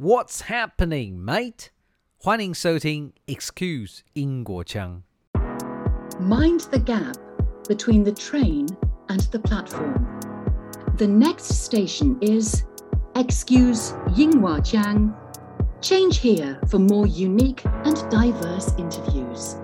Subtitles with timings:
[0.00, 1.67] What's happening, mate？
[2.17, 5.03] 欢迎收听 Excuse 英国腔。
[6.19, 7.15] Mind the gap
[7.67, 8.67] between the train
[9.09, 10.07] and the platform.
[10.97, 12.63] The next station is
[13.13, 15.13] Excuse Yinghua Jiang.
[15.81, 19.57] Change here for more unique and diverse interviews.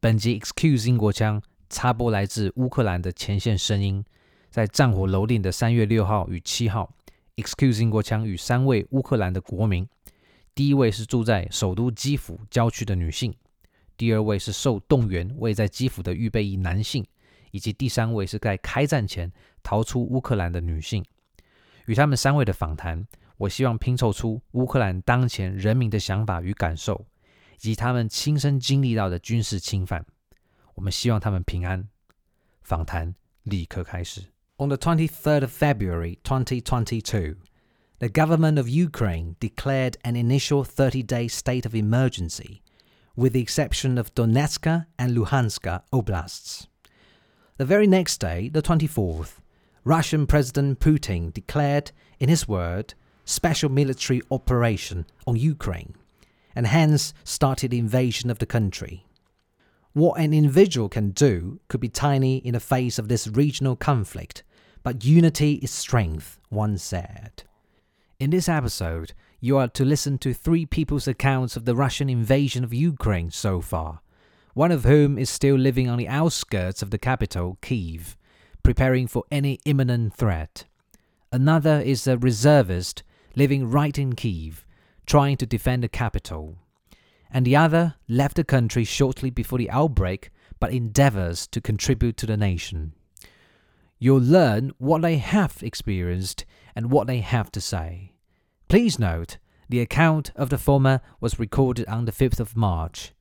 [0.00, 4.04] 本集 Excuse 英国腔插播来自乌克兰的前线声音，
[4.50, 6.92] 在战火蹂躏的三月六号与七号
[7.36, 9.88] ，Excuse 英国腔与三位乌克兰的国民。
[10.54, 13.34] 第一位是住在首都基辅郊区的女性，
[13.96, 17.06] 第二位是受动员位在基辅的预备役男性，
[17.50, 19.32] 以及第三位是在开战前
[19.62, 21.04] 逃出乌克兰的女性。
[21.86, 23.06] 与他们三位的访谈，
[23.36, 27.06] 我希望拼凑出乌克兰当前人民的想法与感受。
[27.56, 30.02] 以及他们亲身经历到的军事侵犯。
[30.74, 31.86] 我们希望他们平安。
[32.62, 34.22] 访谈立刻开始。
[34.60, 37.34] On the 23rd of February 2022,
[37.98, 42.60] the government of Ukraine declared an initial 30 day state of emergency,
[43.16, 46.66] with the exception of Donetsk and Luhansk oblasts.
[47.56, 49.38] The very next day, the 24th,
[49.82, 52.92] Russian President Putin declared, in his word,
[53.24, 55.94] special military operation on Ukraine
[56.54, 59.06] and hence started the invasion of the country.
[59.94, 64.44] What an individual can do could be tiny in the face of this regional conflict,
[64.82, 67.44] but unity is strength, one said.
[68.18, 72.64] In this episode, you are to listen to three people's accounts of the Russian invasion
[72.64, 74.00] of Ukraine so far,
[74.54, 78.16] one of whom is still living on the outskirts of the capital, Kiev,
[78.62, 80.66] preparing for any imminent threat.
[81.32, 83.02] Another is a reservist
[83.36, 84.66] living right in Kiev
[85.06, 86.56] trying to defend the capital,
[87.30, 92.26] and the other left the country shortly before the outbreak but endeavors to contribute to
[92.26, 92.92] the nation.
[94.02, 98.14] You'll learn what they have experienced and what they have to say.
[98.66, 99.36] Please note,
[99.68, 103.12] the account of the former was recorded on the 5th of March,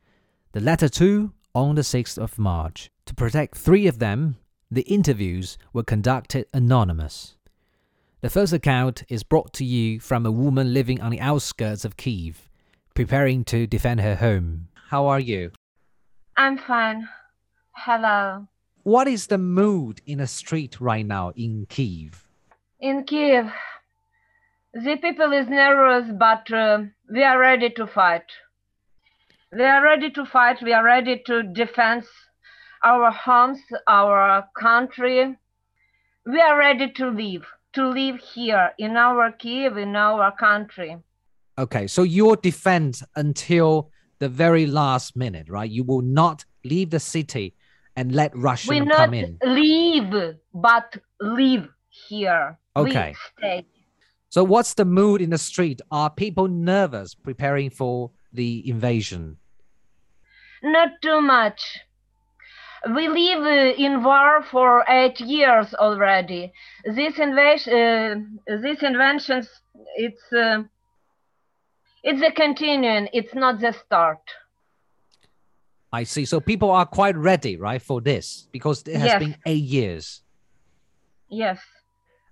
[0.53, 2.90] the latter two on the 6th of March.
[3.07, 4.38] To protect three of them,
[4.72, 7.35] the interviews were conducted anonymous.
[8.22, 11.97] The first account is brought to you from a woman living on the outskirts of
[11.97, 12.50] Kiev,
[12.96, 14.69] preparing to defend her home.
[14.90, 15.51] How are you?
[16.38, 17.09] I'm fine.
[17.73, 18.47] Hello.
[18.89, 22.25] What is the mood in the street right now in Kiev?
[22.79, 23.45] In Kiev,
[24.73, 28.25] the people is nervous, but uh, we are ready to fight.
[29.53, 30.63] We are ready to fight.
[30.63, 32.05] We are ready to defend
[32.83, 35.38] our homes, our country.
[36.25, 40.97] We are ready to live, to live here in our Kiev, in our country.
[41.59, 45.69] Okay, so your defense until the very last minute, right?
[45.69, 47.53] You will not leave the city
[47.99, 49.37] and let We Russians not come in.
[49.43, 50.13] leave,
[50.53, 52.57] but live here.
[52.77, 53.09] Okay.
[53.09, 53.65] We stay.
[54.29, 55.81] So what's the mood in the street?
[55.91, 59.37] Are people nervous preparing for the invasion?
[60.63, 61.59] Not too much.
[62.95, 66.53] We live uh, in war for eight years already.
[66.85, 69.49] This invasion, uh, these inventions,
[69.97, 70.63] it's uh,
[72.03, 73.09] it's a continuing.
[73.11, 74.21] It's not the start.
[75.91, 76.25] I see.
[76.25, 79.19] So people are quite ready, right, for this because it has Yes.
[79.19, 80.22] been eight years.
[81.29, 81.59] Yes.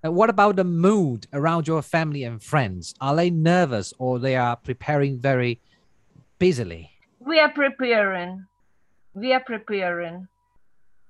[0.04, 2.94] And what about the mood around your family and friends?
[3.02, 5.60] Are they nervous or they are preparing very
[6.40, 6.92] busily?
[7.20, 8.46] We are preparing.
[9.14, 10.28] We are preparing.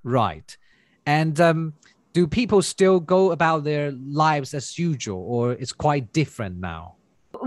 [0.03, 0.57] Right.
[1.05, 1.73] And um,
[2.13, 6.95] do people still go about their lives as usual or it's quite different now?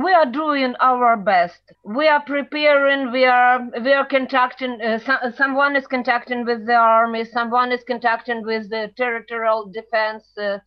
[0.02, 1.60] We are doing our best.
[1.84, 3.12] We are preparing.
[3.12, 4.80] We are we are contacting.
[4.80, 7.24] Uh, some, someone is contacting with the army.
[7.24, 10.24] Someone is contacting with the territorial defense.
[10.38, 10.58] Uh,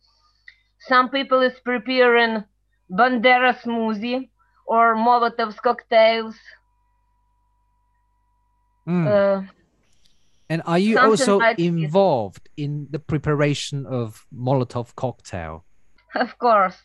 [0.88, 2.44] some people is preparing
[2.90, 4.28] Bandera smoothie
[4.66, 6.36] or Molotov's cocktails.
[8.86, 9.06] Mm.
[9.06, 9.42] Uh,
[10.48, 15.64] and are you also like involved in the preparation of Molotov cocktail?
[16.14, 16.76] of course,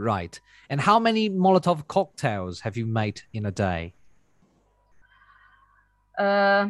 [0.00, 0.40] Right.
[0.70, 3.94] And how many Molotov cocktails have you made in a day?
[6.18, 6.68] uh,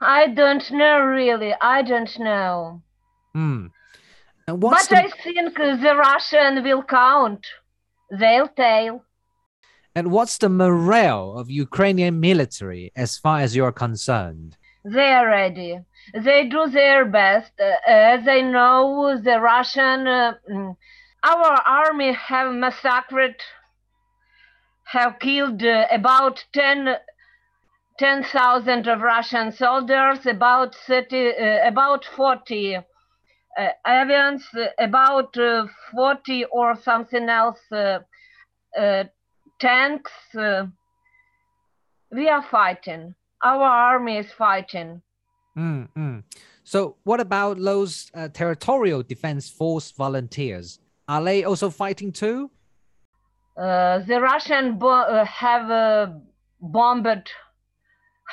[0.00, 1.52] I don't know really.
[1.60, 2.82] I don't know.
[3.34, 3.66] Hmm.
[4.46, 7.44] But the, I think the Russian will count.
[8.10, 9.04] They'll tell.
[9.96, 14.56] and what's the morale of Ukrainian military as far as you're concerned?
[14.84, 15.80] They are ready.
[16.14, 17.52] They do their best.
[17.58, 20.76] Uh, as they know, the Russian, uh, mm,
[21.26, 23.36] our army have massacred,
[24.84, 26.96] have killed uh, about 10
[27.98, 32.82] 10,000 of Russian soldiers, about 30, uh, about 40 uh,
[33.86, 34.42] avians,
[34.78, 38.00] about uh, 40 or something else uh,
[38.78, 39.04] uh,
[39.58, 40.12] tanks.
[40.38, 40.66] Uh,
[42.12, 43.14] we are fighting.
[43.42, 45.00] Our army is fighting.
[45.56, 46.22] Mm, mm.
[46.64, 50.80] So, what about those territorial defense force volunteers?
[51.08, 52.50] Are they also fighting too?
[53.56, 56.12] Uh, the Russian uh, have uh,
[56.60, 57.30] bombed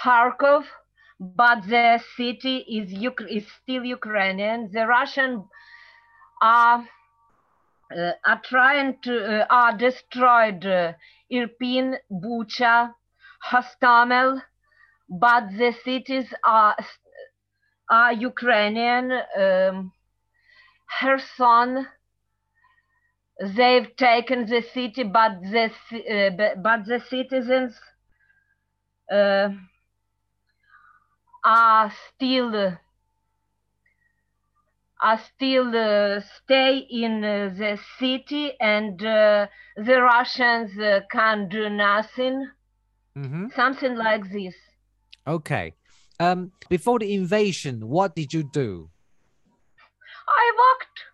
[0.04, 0.64] Kharkov,
[1.20, 2.92] but the city is,
[3.30, 4.70] is still Ukrainian.
[4.72, 5.46] The Russian
[6.42, 6.86] are
[7.96, 10.94] uh, are trying to uh, are destroyed uh,
[11.32, 12.92] Irpin, Bucha,
[13.52, 14.42] Hostomel,
[15.10, 16.76] but the cities are
[17.90, 19.12] are Ukrainian.
[19.38, 19.92] Um,
[21.00, 21.88] Kherson,
[23.40, 27.80] they've taken the city, but the uh, but the citizens
[29.12, 29.50] uh,
[31.44, 32.78] are still
[35.02, 41.70] are still uh, stay in uh, the city, and uh, the Russians uh, can't do
[41.70, 42.48] nothing.
[43.18, 43.48] Mm-hmm.
[43.56, 44.56] Something like this.
[45.28, 45.74] Okay.
[46.20, 48.90] Um, before the invasion, what did you do?
[50.28, 51.13] I walked.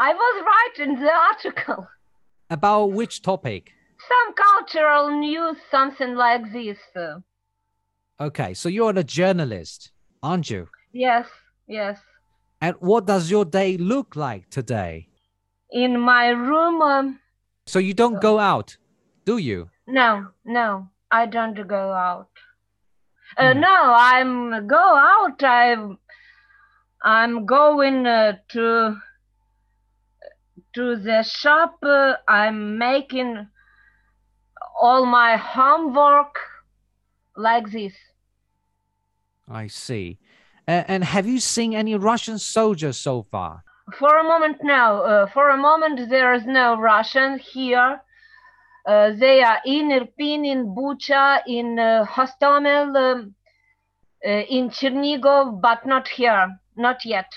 [0.00, 1.86] I was writing the article.
[2.48, 3.72] About which topic?
[4.08, 6.78] Some cultural news, something like this.
[8.18, 9.92] Okay, so you're a journalist,
[10.22, 10.68] aren't you?
[10.92, 11.26] Yes,
[11.68, 11.98] yes.
[12.62, 15.08] And what does your day look like today?
[15.70, 17.20] In my room, um,
[17.66, 18.78] So you don't go out,
[19.26, 19.68] do you?
[19.86, 22.28] no, no, I don't go out.
[23.36, 23.60] Uh, Hmm.
[23.60, 24.76] No, I'm go
[25.12, 25.42] out.
[25.42, 25.98] I'm
[27.04, 28.96] I'm going uh, to
[30.74, 31.78] to the shop.
[31.82, 33.46] Uh, I'm making
[34.80, 36.36] all my homework
[37.36, 37.94] like this.
[39.48, 40.18] I see.
[40.68, 43.64] A- and have you seen any Russian soldiers so far?
[43.98, 48.00] For a moment now, uh, for a moment there is no Russian here.
[48.86, 53.34] Uh, they are in Irpin, in Bucha, in uh, Hostomel, um,
[54.24, 57.30] uh, in Chernigov, but not here, not yet.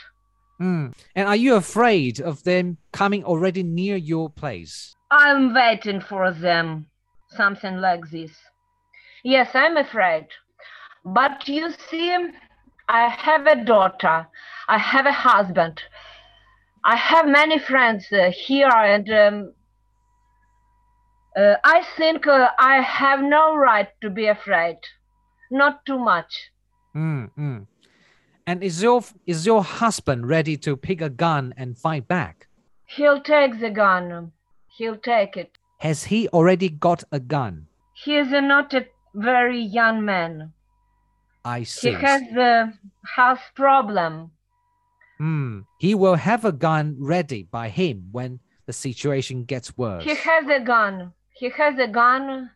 [0.58, 0.88] Hmm.
[1.16, 4.96] And are you afraid of them coming already near your place?
[5.12, 6.88] I'm waiting for them,
[7.30, 8.32] something like this.
[9.24, 10.28] Yes, I'm afraid.
[11.06, 12.16] But you see,
[12.88, 14.28] I have a daughter,
[14.68, 15.82] I have a husband,
[16.84, 19.54] I have many friends uh, here, and um,
[21.36, 24.78] uh, I think uh, I have no right to be afraid.
[25.50, 26.52] Not too much.
[26.94, 27.26] Hmm.
[27.36, 27.60] hmm.
[28.46, 32.48] And is your is your husband ready to pick a gun and fight back?
[32.86, 34.32] He'll take the gun.
[34.78, 35.52] He'll take it.
[35.80, 37.68] Has he already got a gun?
[37.94, 38.86] He is not a
[39.16, 40.52] very young man.
[41.46, 41.90] I see.
[41.90, 42.74] He has a
[43.16, 44.32] health problem.
[45.18, 45.62] Hmm.
[45.80, 50.04] He will have a gun ready by him when the situation gets worse.
[50.04, 51.14] He has a gun.
[51.32, 52.50] He has a gun,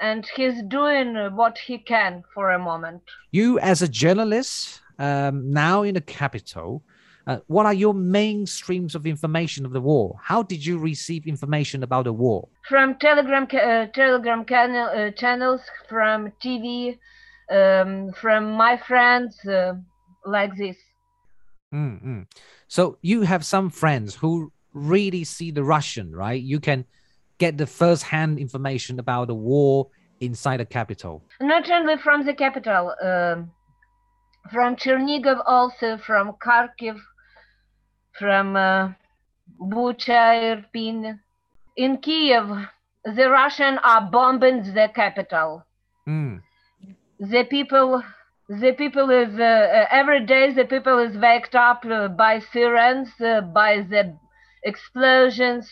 [0.00, 3.02] and he's doing what he can for a moment.
[3.30, 6.82] You, as a journalist, um, now in the capital,
[7.26, 10.18] uh, what are your main streams of information of the war?
[10.22, 12.48] How did you receive information about the war?
[12.68, 16.98] From Telegram, uh, Telegram canal, uh, channels, from TV,
[17.50, 19.74] um, from my friends, uh,
[20.24, 20.76] like this.
[21.74, 22.26] Mm-mm.
[22.66, 26.42] So you have some friends who really see the Russian, right?
[26.42, 26.86] You can
[27.36, 29.88] get the first-hand information about the war
[30.20, 31.22] inside the capital.
[31.40, 33.50] Not only from the capital, um,
[34.52, 36.98] from Chernigov, also from Kharkiv,
[38.18, 38.92] from uh,
[39.60, 41.18] Bucha, Irpin.
[41.76, 42.48] In Kiev,
[43.04, 45.64] the Russians are bombing the capital.
[46.08, 46.42] Mm.
[47.20, 48.02] The people,
[48.48, 50.52] the people is uh, uh, every day.
[50.52, 54.16] The people is waked up uh, by sirens, uh, by the
[54.64, 55.70] explosions.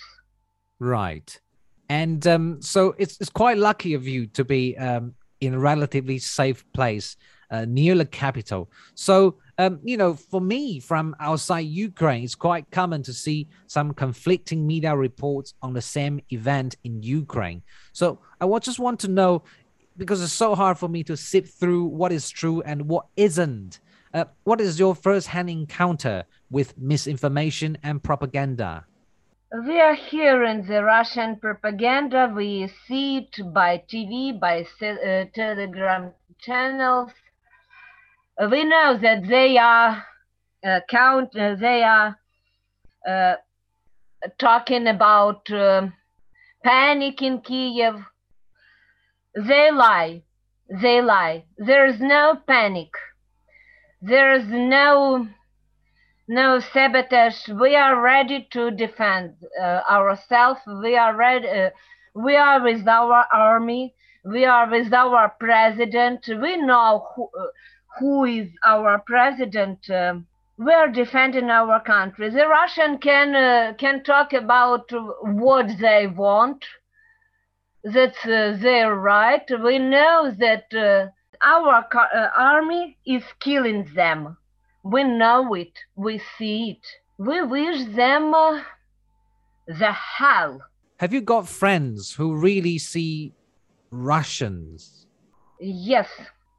[0.78, 1.40] Right.
[1.88, 6.18] And um, so it's, it's quite lucky of you to be um, in a relatively
[6.18, 7.16] safe place
[7.50, 8.70] uh, near the capital.
[8.94, 13.94] So, um, you know, for me from outside Ukraine, it's quite common to see some
[13.94, 17.62] conflicting media reports on the same event in Ukraine.
[17.92, 19.42] So I just want to know,
[19.96, 23.80] because it's so hard for me to sift through what is true and what isn't.
[24.12, 28.84] Uh, what is your first-hand encounter with misinformation and propaganda?
[29.52, 32.32] We are hearing the Russian propaganda.
[32.34, 37.12] We see it by TV, by uh, Telegram channels.
[38.38, 40.04] We know that they are
[40.66, 41.34] uh, count.
[41.34, 42.18] Uh, they are
[43.08, 43.36] uh,
[44.38, 45.94] talking about um
[46.62, 47.94] panic in Kiev.
[49.34, 50.22] They lie.
[50.68, 51.44] They lie.
[51.56, 52.90] There is no panic.
[54.02, 55.28] There is no
[56.28, 57.48] no sabotage.
[57.48, 60.60] We are ready to defend uh, ourselves.
[60.66, 61.48] We are ready.
[61.48, 61.70] Uh,
[62.14, 63.94] we are with our army.
[64.24, 66.26] We are with our president.
[66.28, 67.30] We know who,
[67.98, 69.78] who is our president.
[69.90, 70.26] Um,
[70.58, 72.30] we are defending our country.
[72.30, 74.90] The Russian can uh, can talk about
[75.22, 76.64] what they want.
[77.84, 79.48] That's uh, their right.
[79.62, 81.08] We know that uh,
[81.42, 81.86] our
[82.34, 84.36] army is killing them
[84.86, 86.86] we know it, we see it.
[87.18, 88.62] We wish them uh,
[89.66, 90.60] the hell.
[90.98, 93.32] Have you got friends who really see
[93.90, 95.06] Russians?
[95.58, 96.08] Yes.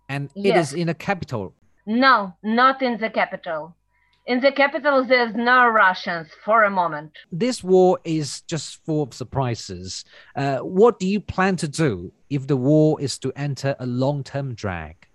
[0.10, 0.70] And it yes.
[0.70, 1.54] is in the capital?
[1.86, 3.76] No, not in the capital.
[4.26, 7.12] In the capital, there's no Russians for a moment.
[7.32, 10.04] This war is just full of surprises.
[10.36, 14.24] Uh, what do you plan to do if the war is to enter a long
[14.24, 15.08] term drag?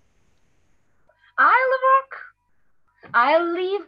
[1.37, 1.73] I'll
[3.13, 3.87] I'll leave.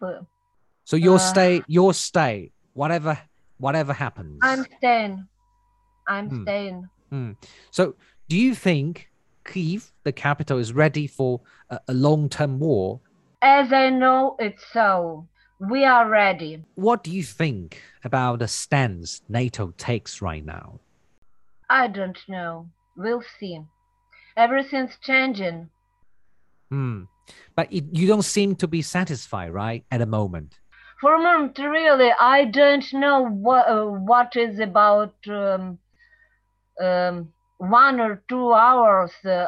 [0.83, 1.63] So you'll uh, stay.
[1.67, 2.51] You'll stay.
[2.73, 3.17] Whatever,
[3.57, 4.39] whatever happens.
[4.41, 5.27] I'm staying.
[6.07, 6.43] I'm hmm.
[6.43, 6.89] staying.
[7.09, 7.31] Hmm.
[7.71, 7.95] So,
[8.27, 9.09] do you think
[9.45, 12.99] Kiev, the capital, is ready for a, a long-term war?
[13.41, 15.27] As I know it so.
[15.59, 16.63] We are ready.
[16.75, 20.81] What do you think about the stance NATO takes right now?
[21.69, 22.67] I don't know.
[22.97, 23.61] We'll see.
[24.35, 25.69] Everything's changing.
[26.69, 27.03] Hmm
[27.55, 30.59] but it, you don't seem to be satisfied, right, at the moment.
[31.01, 35.77] For a moment, really, I don't know what uh, what is about um,
[36.81, 39.11] um, one or two hours.
[39.23, 39.47] Uh,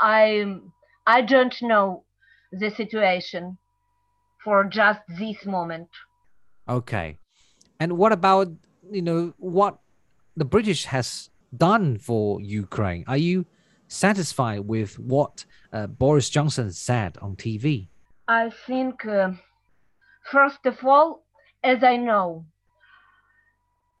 [0.00, 0.60] I
[1.06, 2.04] I don't know
[2.52, 3.58] the situation
[4.44, 5.88] for just this moment.
[6.68, 7.18] Okay,
[7.80, 8.48] and what about
[8.90, 9.78] you know what
[10.36, 13.04] the British has done for Ukraine?
[13.06, 13.46] Are you
[13.88, 17.88] satisfied with what uh, Boris Johnson said on TV?
[18.28, 19.30] I think, uh,
[20.30, 21.24] first of all,
[21.64, 22.44] as I know,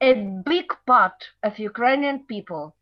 [0.00, 0.14] a
[0.44, 2.76] big part of Ukrainian people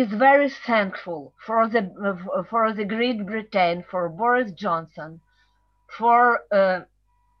[0.00, 5.20] is very thankful for the uh, for the Great Britain, for Boris Johnson,
[5.96, 6.80] for uh,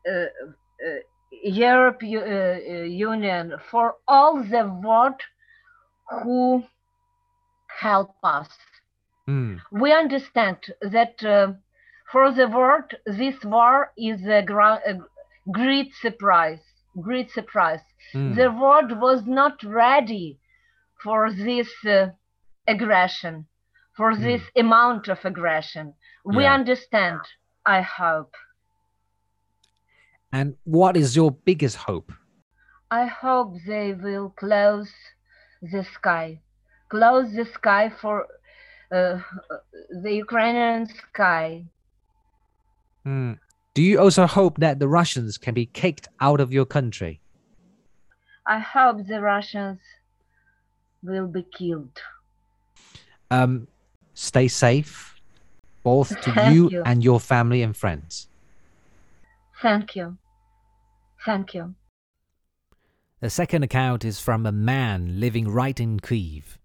[0.06, 1.00] uh, uh
[1.42, 5.20] Europe Union, for all the world
[6.22, 6.64] who
[7.80, 8.48] help us.
[9.28, 9.60] Mm.
[9.72, 11.54] We understand that uh,
[12.12, 14.44] for the world, this war is a,
[14.92, 14.94] a
[15.50, 16.60] great surprise.
[17.00, 17.80] Great surprise.
[18.14, 18.36] Mm.
[18.36, 20.38] The world was not ready
[21.02, 22.10] for this uh,
[22.66, 23.46] aggression,
[23.96, 24.20] for mm.
[24.20, 25.94] this amount of aggression.
[26.24, 26.54] We yeah.
[26.54, 27.20] understand,
[27.66, 28.34] I hope.
[30.32, 32.12] And what is your biggest hope?
[32.90, 34.90] I hope they will close
[35.62, 36.40] the sky
[36.94, 38.26] close the sky for
[38.92, 39.18] uh,
[40.02, 41.64] the Ukrainian sky.
[43.06, 43.38] Mm.
[43.74, 47.20] Do you also hope that the Russians can be kicked out of your country?
[48.46, 49.80] I hope the Russians
[51.02, 51.98] will be killed.
[53.42, 53.68] Um,
[54.14, 55.20] stay safe,
[55.82, 58.28] both to you, you and your family and friends.
[59.60, 60.18] Thank you.
[61.24, 61.74] Thank you.
[63.20, 66.58] The second account is from a man living right in Kiev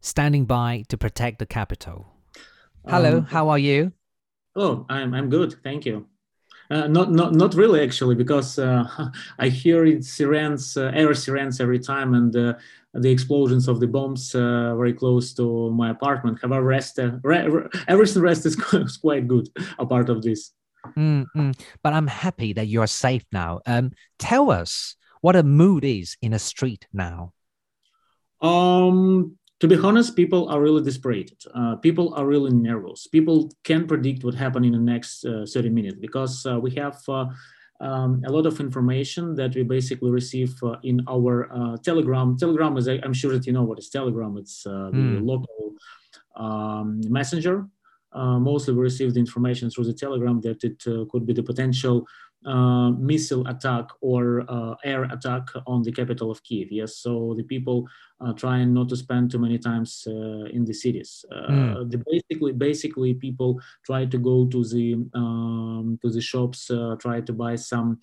[0.00, 2.06] standing by to protect the capital.
[2.86, 3.92] Hello, um, how are you?
[4.54, 6.06] Oh, I'm I'm good, thank you.
[6.70, 8.84] Uh, not not not really actually, because uh,
[9.38, 12.54] I hear it sirens, uh, air sirens every time, and uh,
[12.94, 16.38] the explosions of the bombs uh, very close to my apartment.
[16.42, 18.56] However, rest uh, re- re- everything rest is
[19.00, 19.48] quite good.
[19.78, 20.52] A part of this.
[20.96, 21.52] Mm-hmm.
[21.82, 23.60] But I'm happy that you are safe now.
[23.66, 27.32] Um, tell us what a mood is in a street now.
[28.40, 31.32] Um, to be honest, people are really desperate.
[31.54, 33.06] Uh, people are really nervous.
[33.06, 36.98] People can predict what happened in the next uh, 30 minutes because uh, we have
[37.08, 37.26] uh,
[37.82, 42.38] um, a lot of information that we basically receive uh, in our uh, Telegram.
[42.38, 44.36] Telegram is, I'm sure that you know what is Telegram.
[44.38, 45.26] It's the mm.
[45.26, 45.74] local
[46.36, 47.66] um, messenger.
[48.14, 50.78] mostly we receive the information through the Telegram that it
[51.10, 52.06] could be the potential
[52.44, 56.72] uh, missile attack or uh, air attack on the capital of Kiev.
[56.72, 57.86] Yes, so the people
[58.20, 61.24] uh, trying not to spend too many times uh, in the cities.
[61.30, 61.90] Mm.
[61.90, 67.20] The basically, basically, people try to go to the um, to the shops, uh, try
[67.20, 68.00] to buy some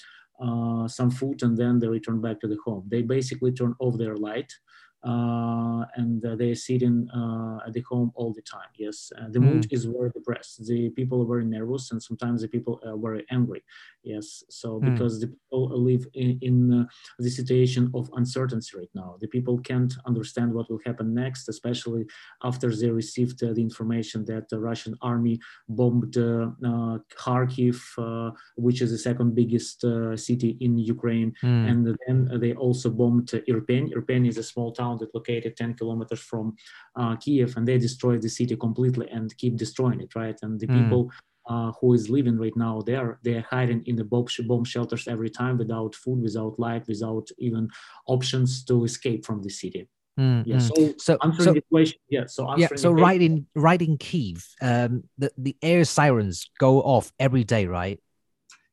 [0.88, 2.86] some food, and then they return back to the home.
[2.88, 4.54] They basically turn off their light.
[5.02, 8.68] Uh, and uh, they're sitting uh, at the home all the time.
[8.78, 9.74] Yes, the mood mm.
[9.74, 10.66] is very depressed.
[10.68, 13.64] The people are very nervous, and sometimes the people are very angry.
[14.04, 14.92] Yes, so mm.
[14.92, 16.88] because the people live in, in
[17.18, 22.06] the situation of uncertainty right now, the people can't understand what will happen next, especially
[22.44, 25.40] after they received the information that the Russian army
[25.70, 31.70] bombed Kharkiv, which is the second biggest city in Ukraine, mm.
[31.70, 33.94] and then they also bombed Irpin.
[33.94, 36.56] Irpin is a small town that located 10 kilometers from
[36.96, 40.38] uh, Kiev, and they destroyed the city completely and keep destroying it, right?
[40.42, 40.84] And the mm.
[40.84, 41.12] people
[41.48, 45.30] uh, who is living right now there, they're hiding in the bomb, bomb shelters every
[45.30, 47.68] time without food, without light, without even
[48.08, 49.88] options to escape from the city.
[50.20, 50.60] Mm, yeah.
[50.60, 52.26] So, so answering so, the question, yeah.
[52.28, 52.68] So yeah.
[52.76, 57.68] So right in right in Kiev, um, the the air sirens go off every day,
[57.68, 58.00] right?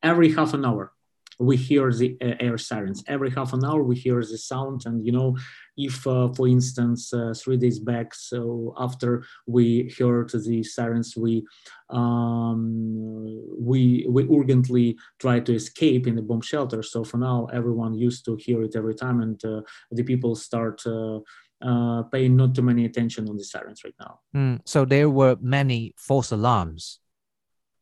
[0.03, 0.93] Every half an hour
[1.39, 5.05] we hear the uh, air sirens every half an hour we hear the sound and
[5.05, 5.37] you know
[5.77, 11.45] if uh, for instance uh, three days back so after we heard the sirens we
[11.91, 16.83] um, we we urgently tried to escape in the bomb shelter.
[16.83, 20.83] So for now everyone used to hear it every time and uh, the people start
[20.87, 21.21] uh,
[21.63, 24.21] uh, paying not too many attention on the sirens right now.
[24.35, 27.01] Mm, so there were many false alarms.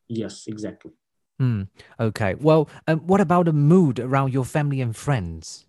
[0.08, 0.92] Yes exactly.
[1.40, 2.34] Mm, okay.
[2.34, 5.66] Well, um, what about the mood around your family and friends?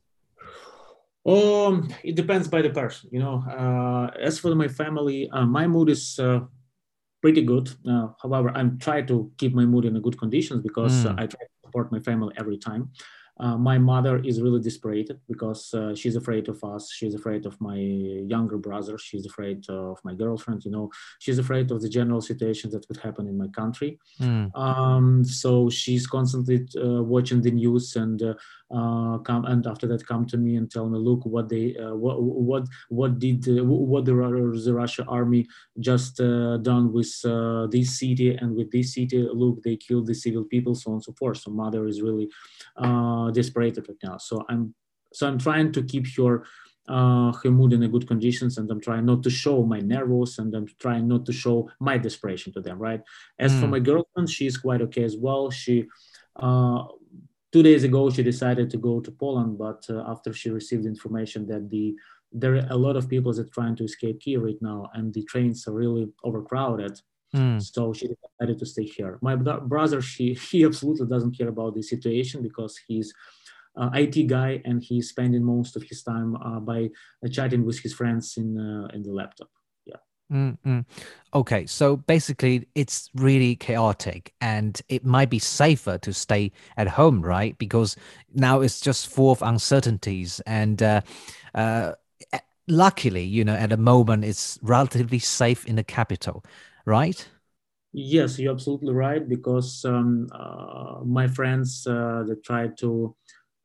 [1.26, 3.10] Um, it depends by the person.
[3.12, 6.42] You know, uh, as for my family, uh, my mood is uh,
[7.22, 7.72] pretty good.
[7.88, 11.14] Uh, however, I'm trying to keep my mood in a good conditions because mm.
[11.14, 12.92] I try to support my family every time.
[13.38, 16.90] Uh, my mother is really desperate because uh, she's afraid of us.
[16.92, 18.98] She's afraid of my younger brother.
[18.98, 20.64] She's afraid of my girlfriend.
[20.64, 20.90] You know,
[21.20, 24.00] she's afraid of the general situation that could happen in my country.
[24.22, 24.56] Mm.
[24.56, 28.24] Um, so she's constantly uh, watching the news and
[28.74, 31.76] uh, uh, come and after that come to me and tell me, look, what they
[31.78, 34.14] uh, what what what did what the,
[34.66, 35.48] the Russia army
[35.80, 37.22] just done with
[37.72, 39.28] this city and with this city.
[39.32, 41.38] Look, they killed the civil people, so on and so forth.
[41.38, 42.30] So mother is really
[42.78, 44.18] uh, desperate right now.
[44.18, 44.74] So I'm
[45.14, 46.44] so I'm trying to keep her
[46.88, 50.40] uh, her mood in a good conditions, and I'm trying not to show my nervous,
[50.40, 52.80] and I'm trying not to show my desperation to them.
[52.80, 53.02] Right.
[53.40, 53.60] As mm.
[53.60, 53.72] for hmm.
[53.72, 55.50] my girlfriend, she's quite okay as well.
[55.52, 55.86] She.
[56.38, 56.84] Uh,
[57.56, 61.48] two days ago, she decided to go to Poland, but uh, after she received information
[61.48, 61.96] that the
[62.42, 65.14] there are a lot of people that are trying to escape Kiev right now, and
[65.14, 67.00] the trains are really overcrowded.
[67.34, 67.62] Mm.
[67.76, 69.14] So she decided to stay here.
[69.22, 69.36] My
[69.74, 73.14] brother, she he absolutely doesn't care about the situation because he's
[73.80, 76.90] uh, IT guy and he's spending most of his time uh, by
[77.24, 79.52] uh, chatting with his friends in uh, in the laptop.
[80.30, 80.52] Yeah.
[80.66, 80.86] mm
[81.34, 87.22] Okay, so basically, it's really chaotic, and it might be safer to stay at home,
[87.22, 87.58] right?
[87.58, 87.98] Because
[88.34, 91.02] now it's just full of uncertainties, and uh,
[91.54, 91.94] uh,
[92.68, 96.44] luckily, you know, at the moment, it's relatively safe in the capital
[96.86, 97.28] right?
[97.94, 99.28] Yes, you're absolutely right.
[99.28, 103.16] Because um, uh, my friends uh, that tried to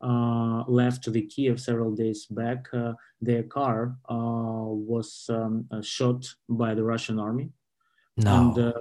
[0.01, 5.81] uh, left to the Kiev several days back, uh, their car uh, was um, uh,
[5.81, 7.51] shot by the Russian army.
[8.17, 8.53] No.
[8.55, 8.73] And,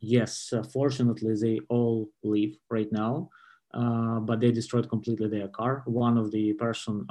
[0.00, 3.30] yes, fortunately, they all live right now.
[4.20, 5.82] but they destroyed completely their car.
[5.86, 7.06] One of the person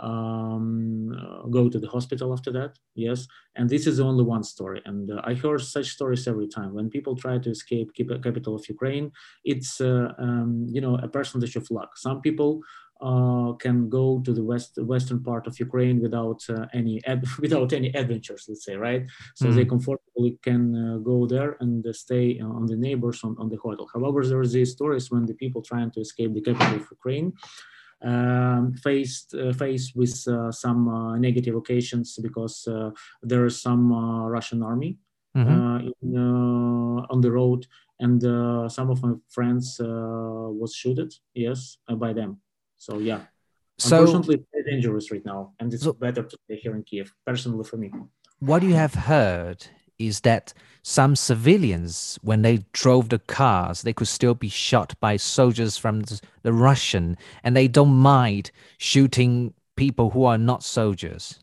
[0.00, 2.78] um, uh, go to the hospital after that.
[2.94, 3.26] Yes,
[3.56, 4.82] and this is only one story.
[4.84, 8.68] And uh, I heard such stories every time when people try to escape capital of
[8.68, 9.12] Ukraine.
[9.44, 11.96] It's uh, um, you know a percentage of luck.
[11.96, 12.62] Some people
[13.00, 17.72] uh, can go to the west western part of Ukraine without uh, any ad- without
[17.72, 19.04] any adventures, let's say, right?
[19.34, 19.54] So mm.
[19.54, 23.88] they comfortably can uh, go there and stay on the neighbors on, on the hotel.
[23.92, 27.32] However, there are these stories when the people trying to escape the capital of Ukraine
[28.04, 32.68] um, faced uh, faced with uh, some uh, negative occasions because
[33.22, 33.92] there is some
[34.30, 34.98] Russian army
[35.36, 35.88] mm-hmm.
[36.02, 36.16] in,
[37.10, 37.66] on the road,
[38.00, 38.20] and
[38.70, 41.14] some of my friends was shooted.
[41.34, 42.40] Yes, by them.
[42.76, 43.22] So yeah.
[43.78, 46.84] So, Unfortunately, it's very dangerous right now, and it's so, better to stay here in
[46.84, 47.12] Kiev.
[47.26, 47.90] Personally, for me.
[48.38, 49.66] What you have heard
[49.98, 50.52] is that
[50.82, 56.02] some civilians, when they drove the cars, they could still be shot by soldiers from
[56.42, 61.40] the Russian, and they don't mind shooting people who are not soldiers.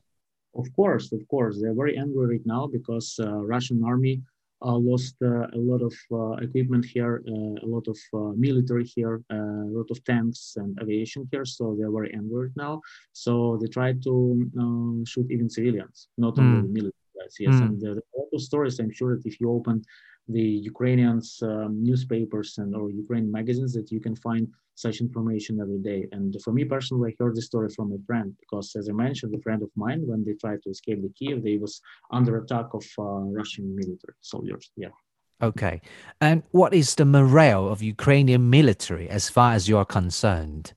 [0.55, 4.21] Of course, of course, they're very angry right now because uh, Russian army
[4.63, 8.85] uh, lost uh, a lot of uh, equipment here, uh, a lot of uh, military
[8.85, 9.35] here, a
[9.65, 11.45] lot of tanks and aviation here.
[11.45, 12.81] So they're very angry right now.
[13.13, 16.73] So they try to shoot even civilians, not only mm.
[16.73, 17.35] military guys.
[17.39, 17.61] Yes, mm.
[17.61, 18.79] and the, lot of stories.
[18.79, 19.83] I'm sure that if you open
[20.27, 25.79] the Ukrainians um, newspapers and or Ukrainian magazines that you can find such information every
[25.79, 26.07] day.
[26.11, 29.33] And for me personally, I heard the story from a friend because, as I mentioned,
[29.35, 31.81] a friend of mine, when they tried to escape the Kiev, they was
[32.11, 33.03] under attack of uh,
[33.39, 34.71] Russian military soldiers.
[34.75, 34.93] Yeah.
[35.41, 35.81] Okay.
[36.19, 40.73] And what is the morale of Ukrainian military as far as you're concerned?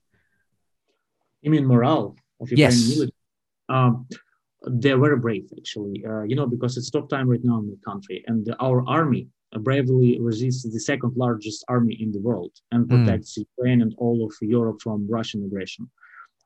[1.43, 2.97] You mean morale of Ukrainian Yes.
[2.97, 3.21] military?
[3.69, 4.07] Um,
[4.67, 6.05] they're very brave, actually.
[6.07, 9.29] Uh, you know, because it's tough time right now in the country, and our army
[9.55, 12.91] uh, bravely resists the second largest army in the world and Mm.
[12.91, 15.91] protects Ukraine and all of Europe from Russian aggression.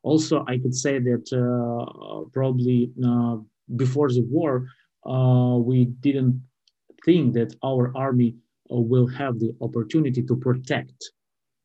[0.03, 3.37] Also, I could say that uh, probably uh,
[3.77, 4.67] before the war,
[5.07, 6.41] uh, we didn't
[7.05, 8.31] think that our army
[8.71, 11.01] uh, will have the opportunity to protect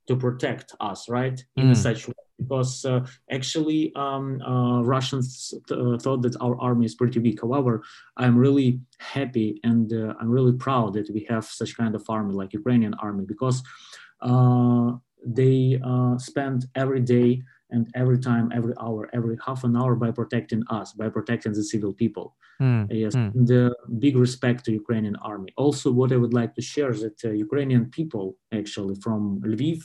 [0.08, 1.38] to protect us, right?
[1.56, 1.76] In Mm.
[1.88, 6.96] such way, because uh, actually um, uh, Russians th- uh, thought that our army is
[6.96, 7.40] pretty weak.
[7.42, 7.84] However,
[8.18, 12.34] I'm really happy and uh, I'm really proud that we have such kind of army
[12.34, 13.64] like Ukrainian army because
[14.22, 14.94] uh,
[15.26, 20.12] they uh, spend every day and every time, every hour, every half an hour by
[20.12, 22.36] protecting us, by protecting the civil people.
[22.60, 23.30] Hmm, Yes, Hmm.
[23.52, 25.52] the big respect to Ukrainian army.
[25.58, 29.80] Also, what I would like to share is that uh, Ukrainian people, actually from Lviv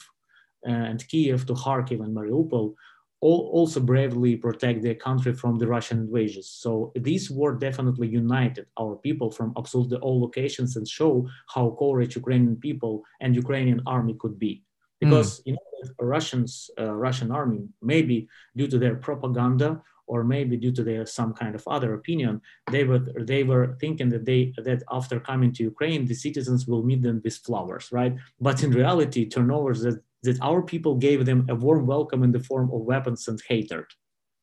[0.65, 2.75] and Kiev to Kharkiv and Mariupol,
[3.21, 6.49] all also bravely protect their country from the Russian invasions.
[6.49, 12.15] So this war definitely united our people from absolutely all locations and show how courage
[12.15, 14.63] Ukrainian people and Ukrainian army could be.
[15.01, 15.59] Because you know,
[16.01, 21.33] Russians, uh, Russian army, maybe due to their propaganda or maybe due to their some
[21.35, 22.41] kind of other opinion,
[22.73, 26.83] they were they were thinking that they that after coming to Ukraine, the citizens will
[26.83, 28.15] meet them with flowers, right?
[28.41, 32.41] But in reality, turnovers that that our people gave them a warm welcome in the
[32.41, 33.87] form of weapons and hatred.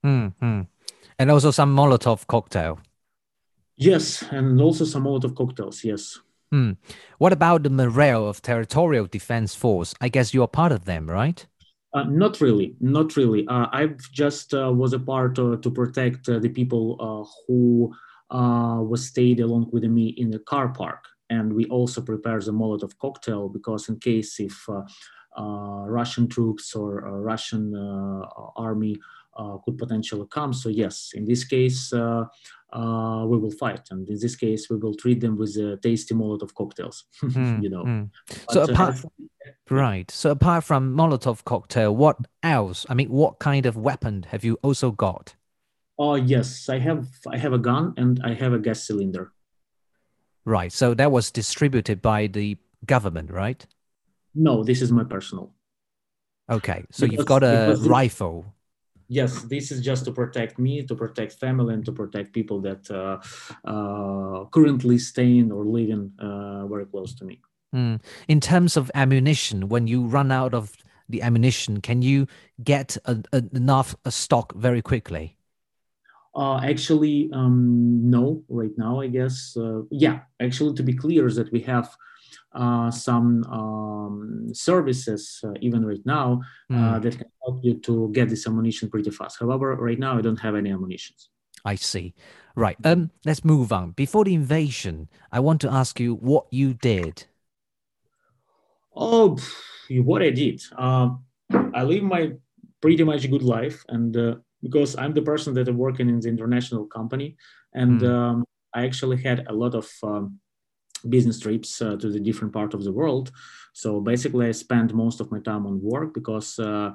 [0.03, 0.61] hmm, hmm.
[1.17, 2.79] And also some Molotov cocktail.
[3.77, 5.83] Yes, and also some Molotov cocktails.
[5.83, 6.19] Yes.
[6.51, 6.73] Hmm.
[7.17, 9.93] What about the morale of territorial defense force?
[9.99, 11.45] I guess you're part of them, right?
[11.93, 13.47] Uh, not really, not really.
[13.47, 17.93] Uh, I've just uh, was a part uh, to protect uh, the people uh, who
[18.29, 22.51] uh, was stayed along with me in the car park, and we also prepare the
[22.51, 24.67] Molotov cocktail because in case if
[25.43, 28.97] Russian troops or uh, Russian uh, army
[29.35, 30.53] uh, could potentially come.
[30.53, 31.93] So yes, in this case.
[31.93, 32.25] Uh,
[32.73, 36.13] uh, we will fight, and in this case, we will treat them with a tasty
[36.13, 37.05] Molotov cocktails.
[37.21, 38.03] Hmm, you know, hmm.
[38.49, 38.95] So uh, apart,
[39.69, 40.11] right.
[40.11, 42.85] So apart from Molotov cocktail, what else?
[42.89, 45.35] I mean, what kind of weapon have you also got?
[45.97, 49.31] Oh yes, I have I have a gun and I have a gas cylinder.
[50.43, 50.71] Right.
[50.71, 53.65] So that was distributed by the government, right?
[54.35, 55.53] No, this is my personal.
[56.49, 56.83] Okay.
[56.91, 58.45] So you've got a because rifle.
[59.07, 62.89] Yes, this is just to protect me, to protect family, and to protect people that
[62.89, 63.21] uh,
[63.63, 67.39] uh, currently staying or living uh, very close to me.
[67.71, 67.95] Hmm.
[68.27, 70.73] In terms of ammunition, when you run out of
[71.07, 72.27] the ammunition, can you
[72.63, 75.37] get a, a, enough a stock very quickly?
[76.33, 79.55] Uh, actually, um, no, right now, I guess.
[79.55, 81.95] Uh, yeah, actually, to be clear, is that we have
[82.91, 87.01] some um, services, uh, even right now, uh, Hmm.
[87.03, 89.39] that can help you to get this ammunition pretty fast.
[89.39, 91.15] However, right now, I don't have any ammunition.
[91.63, 92.13] I see.
[92.55, 92.77] Right.
[92.83, 93.11] Um.
[93.25, 93.91] Let's move on.
[93.91, 97.25] Before the invasion, I want to ask you what you did.
[98.95, 99.37] Oh,
[99.89, 100.61] what I did.
[100.77, 101.09] Uh,
[101.73, 102.31] I live my
[102.81, 106.29] pretty much good life, and uh, because I'm the person that I'm working in the
[106.29, 107.35] international company,
[107.73, 108.07] and Mm.
[108.07, 110.39] um, I actually had a lot of um,
[111.09, 113.31] business trips uh, to the different part of the world.
[113.73, 116.91] So basically, I spend most of my time on work because uh,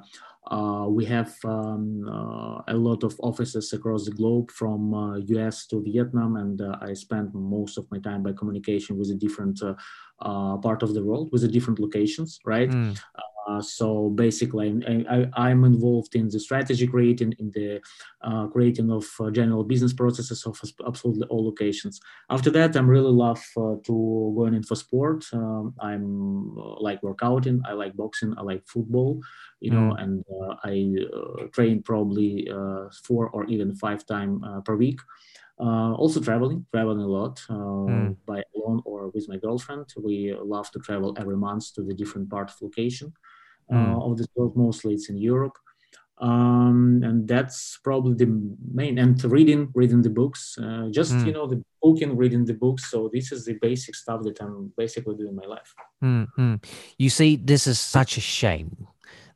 [0.47, 5.67] uh, we have um, uh, a lot of offices across the globe, from uh, US
[5.67, 9.61] to Vietnam, and uh, I spend most of my time by communication with a different
[10.19, 12.71] part of the world, with the different locations, right?
[12.71, 12.93] Hmm.
[13.47, 17.81] Uh, so basically, I, I, I'm involved in the strategy creating, in the
[18.21, 21.99] uh, creating of uh, general business processes of absolutely all locations.
[22.29, 25.25] After that, I'm really love uh, to going in for sport.
[25.33, 27.61] Um, I'm uh, like workouting.
[27.65, 28.35] I like boxing.
[28.37, 29.21] I like football.
[29.59, 34.61] You know, and uh, I uh, train probably uh, four or even five time uh,
[34.61, 34.99] per week.
[35.59, 37.55] Uh, also traveling, traveling a lot uh,
[37.87, 38.15] Mm.
[38.25, 39.93] by alone or with my girlfriend.
[39.95, 43.13] We love to travel every month to the different part of location
[43.71, 44.11] Mm.
[44.11, 44.55] of the world.
[44.55, 45.57] Mostly it's in Europe,
[46.19, 48.29] um, and that's probably the
[48.73, 48.97] main.
[48.99, 51.25] And reading, reading the books, uh, just Mm.
[51.27, 52.91] you know the booking, reading the books.
[52.91, 55.73] So this is the basic stuff that I'm basically doing in my life.
[56.01, 56.55] Hmm, hmm.
[56.97, 58.87] You see, this is such a shame.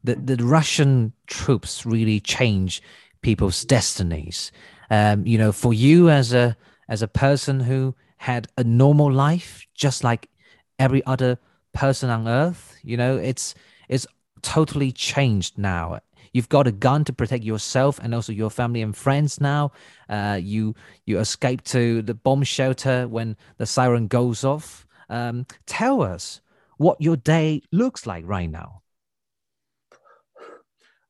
[0.04, 2.80] that the Russian troops really change
[3.22, 4.52] people's destinies.
[4.92, 6.56] Um, you know, for you as a
[6.88, 10.30] as a person who had a normal life, just like
[10.78, 11.40] every other
[11.74, 12.76] person on earth.
[12.84, 13.56] You know, it's
[13.90, 14.06] it's
[14.46, 16.00] totally changed now.
[16.32, 19.72] You've got a gun to protect yourself and also your family and friends now.
[20.08, 24.86] Uh, you you escape to the bomb shelter when the siren goes off.
[25.10, 26.42] Um, tell us
[26.78, 28.82] what your day looks like right now.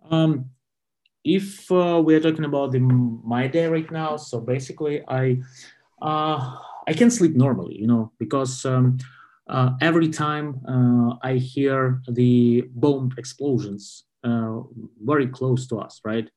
[0.10, 0.52] Um,
[1.24, 5.42] if uh, we are talking about the, my day right now, so basically I
[6.02, 9.00] uh, I can sleep normally, you know, because um,
[9.48, 14.60] uh, every time uh, I hear the bomb explosions uh,
[15.04, 16.30] very close to us, right?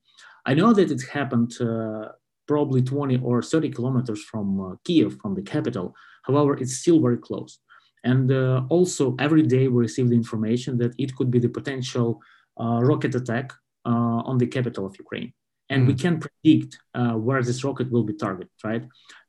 [0.46, 2.08] I know that it happened uh,
[2.46, 5.94] probably 20 or 30 kilometers from Kiev, from the capital.
[6.24, 7.58] However, it's still very close.
[8.04, 8.30] And
[8.70, 12.22] also, every day we receive the information that it could be the potential
[12.56, 13.52] rocket attack
[13.84, 15.32] on the capital of Ukraine
[15.70, 18.84] and we can predict uh, where this rocket will be targeted, right?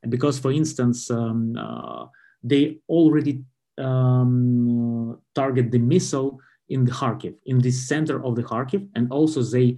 [0.08, 2.06] Because, for instance, um, uh,
[2.44, 3.44] they already
[3.80, 6.40] um, target the missile
[6.70, 9.76] in the Kharkiv, in the center of the Kharkiv, and also they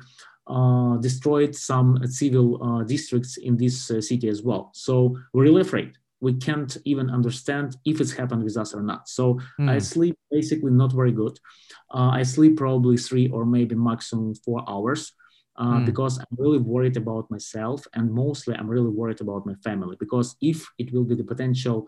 [0.47, 4.71] uh, destroyed some civil uh, districts in this uh, city as well.
[4.73, 5.93] So we're really afraid.
[6.19, 9.07] We can't even understand if it's happened with us or not.
[9.07, 9.69] So mm.
[9.69, 11.39] I sleep basically not very good.
[11.93, 15.13] Uh, I sleep probably three or maybe maximum four hours.
[15.57, 15.85] Uh, mm.
[15.85, 20.37] because I'm really worried about myself and mostly I'm really worried about my family because
[20.41, 21.87] if it will be the potential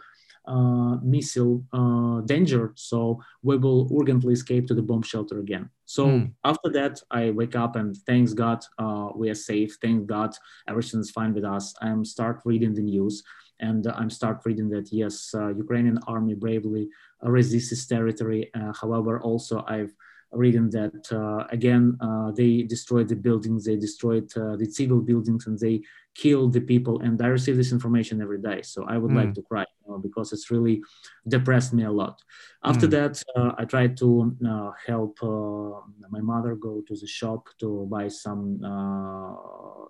[1.02, 2.74] missile uh, danger.
[2.76, 5.70] So we will urgently escape to the bomb shelter again.
[5.86, 6.32] So mm.
[6.44, 9.78] after that, I wake up and thanks God uh, we are safe.
[9.82, 10.32] Thank God
[10.68, 11.74] everything is fine with us.
[11.82, 13.24] I'm start reading the news
[13.60, 16.90] and I'm start reading that yes, uh, Ukrainian army bravely
[17.22, 18.50] resists this territory.
[18.54, 19.94] Uh, however, also I've
[20.34, 25.48] reading that uh, again uh, they destroyed the buildings they destroyed uh, the civil buildings
[25.48, 25.82] and they
[26.16, 29.18] killed the people and i receive this information every day so i would mm.
[29.18, 29.66] like to cry
[30.02, 30.82] because it's really
[31.28, 32.22] depressed me a lot
[32.64, 32.92] after mm.
[32.92, 37.88] that uh, i tried to uh, help uh, my mother go to the shop to
[37.90, 38.58] buy some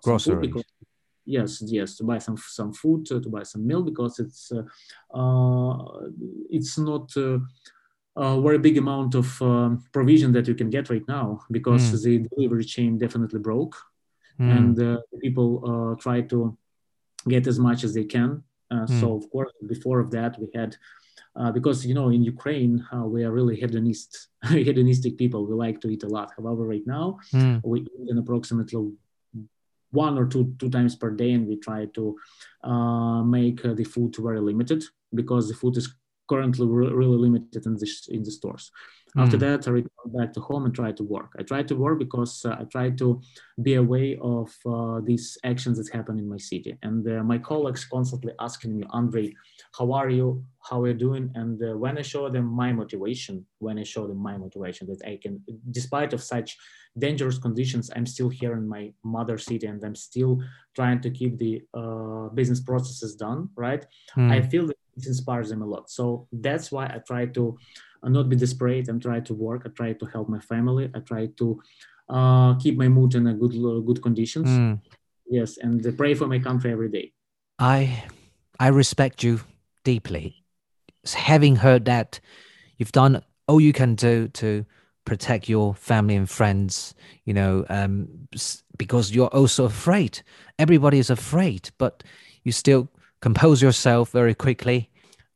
[0.02, 0.62] groceries some
[1.26, 4.52] yes yes to buy some some food to, to buy some milk because it's
[6.50, 7.10] it's not
[8.16, 12.02] a very big amount of um, provision that you can get right now because mm.
[12.02, 13.76] the delivery chain definitely broke
[14.38, 14.56] mm.
[14.56, 16.56] and uh, people uh, try to
[17.28, 19.00] get as much as they can uh, mm.
[19.00, 20.76] so of course before of that we had
[21.36, 25.80] uh, because you know in ukraine uh, we are really hedonist hedonistic people we like
[25.80, 27.56] to eat a lot however right now hmm.
[27.64, 28.92] we eat in approximately
[29.90, 32.16] one or two two times per day and we try to
[32.64, 34.82] uh, make the food very limited
[35.14, 35.94] because the food is
[36.28, 38.70] currently re- really limited in the, in the stores.
[39.16, 39.22] Mm.
[39.22, 41.30] After that, I return back to home and tried to work.
[41.38, 43.20] I tried to work because uh, I tried to
[43.62, 46.76] be aware of uh, these actions that happen in my city.
[46.82, 49.32] And uh, my colleagues constantly asking me, Andre,
[49.78, 50.44] how are you?
[50.68, 51.30] How are you doing?
[51.34, 55.00] And uh, when I show them my motivation, when I show them my motivation that
[55.06, 56.56] I can, despite of such
[56.98, 60.42] dangerous conditions, I'm still here in my mother city and I'm still
[60.74, 63.84] trying to keep the uh, business processes done, right?
[64.16, 64.32] Mm.
[64.32, 65.90] I feel that it inspires them a lot.
[65.90, 67.56] So that's why I try to
[68.02, 69.62] uh, not be desperate and try to work.
[69.64, 70.90] I try to help my family.
[70.94, 71.62] I try to
[72.08, 74.48] uh, keep my mood in a good uh, good conditions.
[74.48, 74.80] Mm.
[75.28, 77.12] Yes, and pray for my country every day.
[77.58, 78.04] I
[78.60, 79.40] I respect you
[79.84, 80.44] deeply.
[81.06, 82.20] Having heard that,
[82.78, 84.64] you've done all you can do to
[85.04, 86.94] protect your family and friends.
[87.24, 88.28] You know, um,
[88.76, 90.22] because you're also afraid.
[90.58, 92.02] Everybody is afraid, but
[92.42, 92.88] you still
[93.24, 94.90] compose yourself very quickly.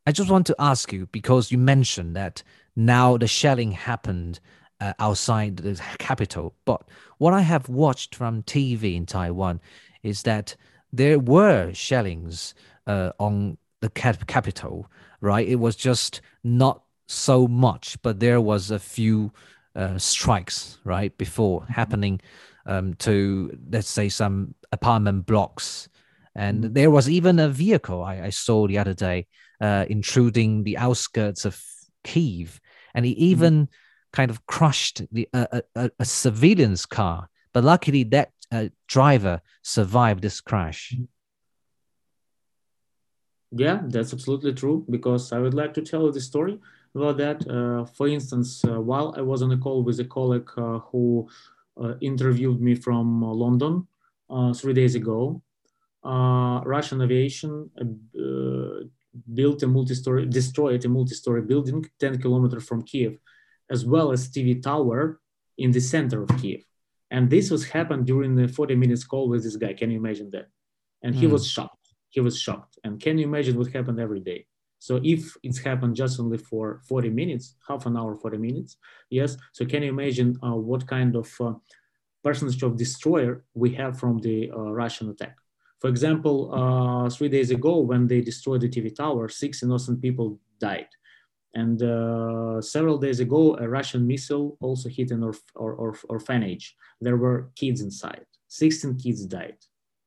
[0.07, 2.43] I just want to ask you because you mentioned that
[2.77, 4.41] now the shelling happened
[4.79, 6.83] uh, outside the capital, but
[7.17, 9.63] what I have watched from TV in Taiwan
[10.03, 10.55] is that
[10.93, 12.53] there were shellings
[12.87, 14.91] uh, on the cap- capital,
[15.23, 15.49] right?
[15.49, 19.33] It was just not so much, but there was a few
[19.75, 22.21] uh, strikes, right, before happening
[22.67, 25.89] um, to, let's say, some apartment blocks
[26.35, 26.75] and mm.
[26.75, 29.27] there was even a vehicle I, I saw the other day
[29.61, 31.61] uh, intruding the outskirts of
[32.05, 32.61] Kiev,
[32.95, 33.19] and he mm.
[33.19, 33.69] even mm.
[34.13, 37.29] kind of crushed the uh, a, a, civilian's car.
[37.53, 40.95] But luckily, that uh, driver survived this crash.
[40.97, 41.09] Mm.
[43.51, 44.85] Yeah, that's absolutely true.
[44.91, 46.59] Because I would like to tell you the story
[46.95, 47.49] about that.
[47.49, 51.29] Uh, for instance, uh, while I was on a call with a colleague uh, who
[52.01, 53.87] interviewed me from London
[54.55, 55.41] three days ago,
[56.05, 58.85] Russian aviation uh,
[59.35, 63.19] built a multi-story, destroyed a multi-story building 10 kilometers from Kiev,
[63.71, 65.21] as well as TV tower
[65.57, 66.65] in the center of Kiev.
[67.11, 69.73] And this was happened during the 40 minutes call with this guy.
[69.73, 70.49] Can you imagine that?
[71.03, 71.31] And he mm.
[71.31, 71.95] was shocked.
[72.11, 72.79] He was shocked.
[72.85, 74.47] And can you imagine what happened every day?
[74.79, 78.77] So if it's happened just only for 40 minutes, half an hour, 40 minutes,
[79.11, 79.37] yes.
[79.53, 81.55] So can you imagine uh, what kind of uh,
[82.23, 85.37] percentage of destroyer we have from the uh, Russian attack?
[85.81, 90.41] For example, uh, three days ago, when they destroyed the TV tower, six innocent people
[90.59, 90.89] died.
[91.55, 96.77] And uh, several days ago, a Russian missile also hit an orf- or, or, orphanage.
[97.01, 98.27] There were kids inside.
[98.49, 99.57] 16 kids died.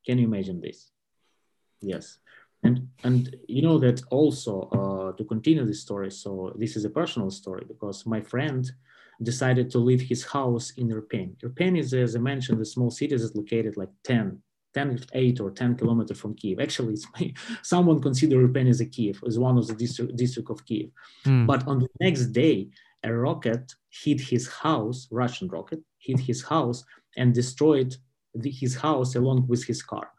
[0.05, 0.91] Can you imagine this?
[1.81, 2.19] Yes.
[2.63, 6.89] And, and you know that also uh, to continue this story, so this is a
[6.89, 8.71] personal story because my friend
[9.23, 11.35] decided to leave his house in Irpin.
[11.43, 14.41] Irpin is, as I mentioned, a small city that's located like 10,
[14.73, 16.59] 10, 8 or 10 kilometers from Kiev.
[16.59, 17.07] Actually, it's
[17.61, 20.89] someone considered Irpin as a Kiev, as one of the district, district of Kiev.
[21.25, 21.47] Mm.
[21.47, 22.69] But on the next day,
[23.03, 26.83] a rocket hit his house, Russian rocket, hit his house
[27.17, 27.95] and destroyed
[28.35, 30.11] the, his house along with his car.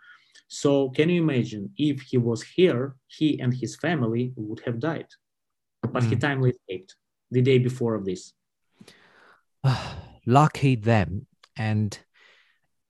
[0.49, 5.07] So can you imagine if he was here, he and his family would have died.
[5.81, 6.09] But mm.
[6.09, 6.21] he hmm.
[6.21, 6.95] timely escaped
[7.31, 8.33] the day before of this.
[10.27, 11.27] Lucky them.
[11.57, 11.99] And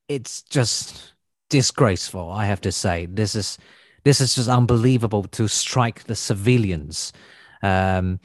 [0.09, 1.15] it's just
[1.53, 3.07] disgraceful, I have to say.
[3.07, 3.59] This is
[4.05, 7.13] this is just unbelievable to strike the civilians.
[7.63, 8.19] Um,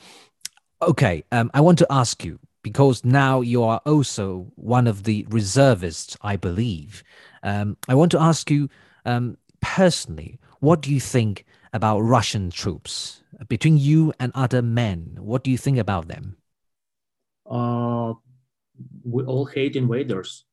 [0.81, 5.27] okay, um, I want to ask you because now you are also one of the
[5.29, 7.03] reservists, I believe.
[7.43, 8.69] Um, I want to ask you
[9.05, 15.17] um, personally, what do you think about Russian troops between you and other men?
[15.19, 16.37] What do you think about them?
[17.45, 18.13] Uh,
[19.03, 20.46] we all hate invaders.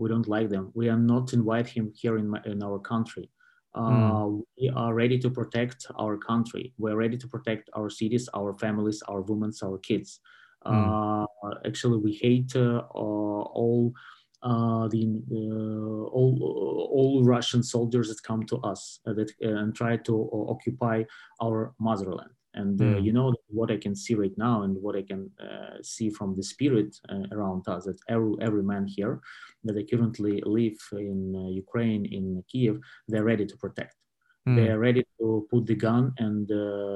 [0.00, 0.72] We don't like them.
[0.74, 3.28] We are not invite him here in, my, in our country.
[3.74, 4.42] Uh, mm.
[4.58, 6.72] We are ready to protect our country.
[6.78, 10.20] We're ready to protect our cities, our families, our women, our kids.
[10.66, 11.26] Mm.
[11.44, 13.92] Uh, actually, we hate uh, all
[14.42, 19.98] uh, the uh, all all Russian soldiers that come to us uh, that and try
[19.98, 20.14] to
[20.48, 21.04] occupy
[21.42, 22.30] our motherland.
[22.54, 23.04] And mm.
[23.04, 25.30] you know what I can see right now, and what I can
[25.82, 26.96] see from the spirit
[27.32, 29.20] around us that every every man here
[29.64, 33.94] that they currently live in Ukraine in Kiev, they're ready to protect.
[34.48, 34.56] Mm.
[34.56, 36.48] They are ready to put the gun and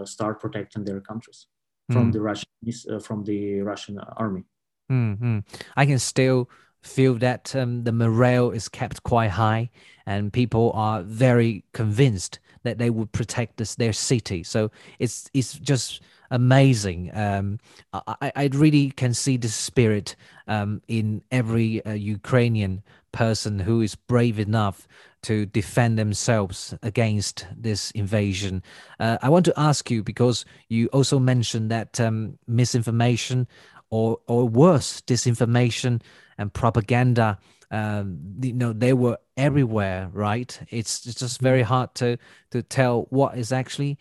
[0.08, 1.46] start protecting their countries
[1.92, 2.12] from mm.
[2.14, 4.44] the Russian from the Russian army.
[4.90, 5.38] Mm-hmm.
[5.76, 6.50] I can still
[6.82, 9.70] feel that um, the morale is kept quite high
[10.04, 14.42] and people are very convinced that they would protect this, their city.
[14.42, 17.10] So it's it's just amazing.
[17.14, 17.60] Um,
[17.92, 20.16] I, I really can see the spirit
[20.48, 24.88] um, in every uh, Ukrainian person who is brave enough
[25.22, 28.62] to defend themselves against this invasion.
[29.00, 33.46] Uh, I want to ask you because you also mentioned that um, misinformation
[33.90, 36.02] or or worse, disinformation
[36.36, 37.38] and propaganda
[37.74, 40.60] um, you know they were everywhere right?
[40.70, 42.16] It's, it's just very hard to
[42.52, 43.98] to tell what is actually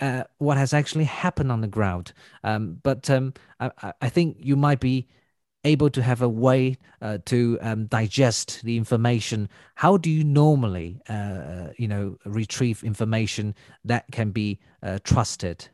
[0.00, 2.12] uh, what has actually happened on the ground.
[2.42, 5.06] Um, but um, I, I, think you might be
[5.62, 9.48] able to have a way uh, to um, digest the information.
[9.76, 15.68] How do you normally uh, you know retrieve information that can be uh, trusted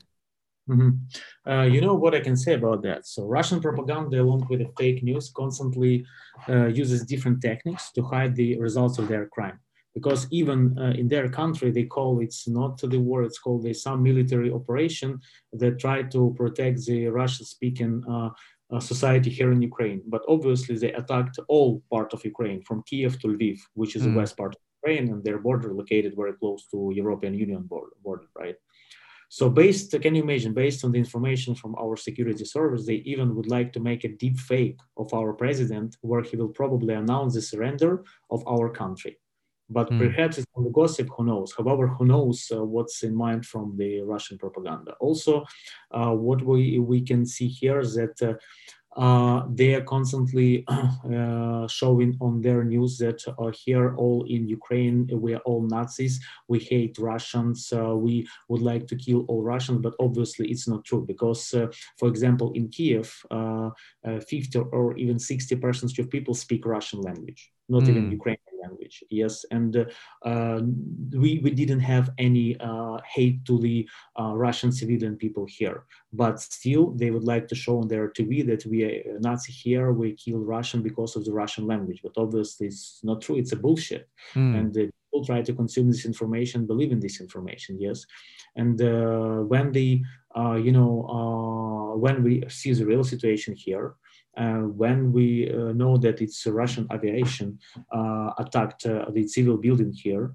[0.68, 1.50] Mm-hmm.
[1.50, 3.06] Uh, you know what I can say about that?
[3.06, 6.04] So Russian propaganda, along with the fake news, constantly
[6.48, 9.58] uh, uses different techniques to hide the results of their crime.
[9.94, 13.74] Because even uh, in their country, they call it's not the war; it's called a
[13.74, 15.18] some military operation
[15.52, 18.30] that try to protect the Russian-speaking uh,
[18.72, 20.00] uh, society here in Ukraine.
[20.06, 24.12] But obviously, they attacked all part of Ukraine, from Kiev to Lviv, which is mm.
[24.12, 27.92] the west part of Ukraine, and their border located very close to European Union border,
[28.04, 28.54] border right?
[29.32, 33.36] So based, can you imagine, based on the information from our security service, they even
[33.36, 37.34] would like to make a deep fake of our president where he will probably announce
[37.34, 39.18] the surrender of our country.
[39.68, 39.98] But mm.
[40.00, 41.54] perhaps it's on the gossip, who knows?
[41.56, 44.94] However, who knows uh, what's in mind from the Russian propaganda.
[44.98, 45.44] Also,
[45.92, 48.16] uh, what we, we can see here is that
[48.96, 55.08] uh, they are constantly uh, showing on their news that uh, here all in Ukraine
[55.12, 59.80] we are all Nazis, we hate Russians, uh, we would like to kill all Russians,
[59.80, 63.70] but obviously it's not true because, uh, for example, in Kiev, uh,
[64.04, 67.90] 50 or even 60 percent of people speak Russian language, not mm.
[67.90, 68.12] even hmm.
[68.12, 69.04] Ukrainian language.
[69.10, 69.86] Yes, and
[71.12, 72.56] we we didn't have any
[73.14, 77.88] hate to the Russian civilian people here, but still they would like to show on
[77.88, 82.00] their TV that we are Nazi here, we kill Russian because of the Russian language.
[82.02, 83.36] But obviously it's not true.
[83.36, 84.08] It's a bullshit.
[84.34, 84.58] Mm.
[84.58, 87.80] And uh, people try to consume this information, believe in this information.
[87.80, 88.06] Yes.
[88.56, 90.02] And uh, when the,
[90.36, 93.92] uh, you know, uh, when we see the real situation here, uh,
[94.82, 97.58] when we uh, know that it's Russian aviation
[98.38, 100.34] attacked the civil building here,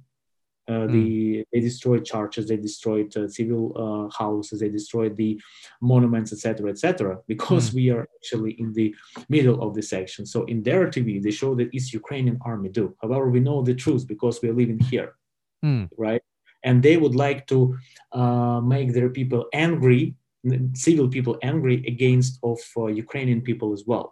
[0.68, 1.10] Uh, the,
[1.52, 5.32] they destroyed churches, they destroyed uh, civil uh, houses, they destroyed the
[5.80, 7.20] monuments, etc., etc.
[7.34, 8.88] because we are actually in the
[9.36, 10.26] middle of the section.
[10.26, 12.86] So in their TV, they show that it's Ukrainian army do.
[13.02, 15.12] However, we know the truth because we're living here,
[15.64, 15.86] Mm.
[16.06, 16.24] right?
[16.68, 17.60] And they would like to
[18.22, 20.04] uh, make their people angry,
[20.74, 24.08] civil people angry against of uh, Ukrainian people as well.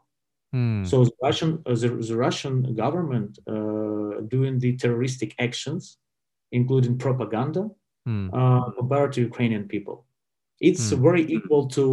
[0.56, 0.86] Mm.
[0.90, 5.98] So the Russian, uh, the, the Russian government uh, doing the terroristic actions,
[6.52, 7.64] including propaganda,
[8.06, 8.30] Mm.
[8.34, 9.98] uh, compared to Ukrainian people.
[10.70, 11.02] It's Mm.
[11.08, 11.86] very equal to,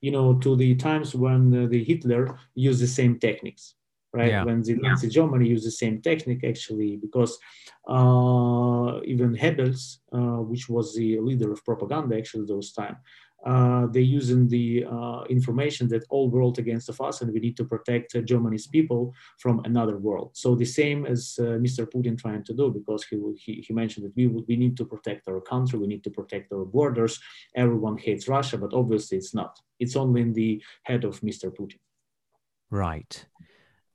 [0.00, 2.22] you know, to the times when uh, the Hitler
[2.68, 3.64] used the same techniques,
[4.18, 4.34] right?
[4.34, 4.44] Yeah.
[4.46, 7.32] When the Nazi Germany used the same technique, actually, because
[7.96, 9.82] uh, even Goebbels,
[10.16, 12.96] uh, which was the leader of propaganda, actually those time,
[13.44, 17.56] uh, they using the uh, information that all world against of us, and we need
[17.56, 20.30] to protect uh, Germany's people from another world.
[20.34, 21.86] So the same as uh, Mr.
[21.86, 25.28] Putin trying to do, because he, he he mentioned that we we need to protect
[25.28, 27.18] our country, we need to protect our borders.
[27.56, 29.58] Everyone hates Russia, but obviously it's not.
[29.78, 31.50] It's only in the head of Mr.
[31.50, 31.80] Putin.
[32.70, 33.26] Right.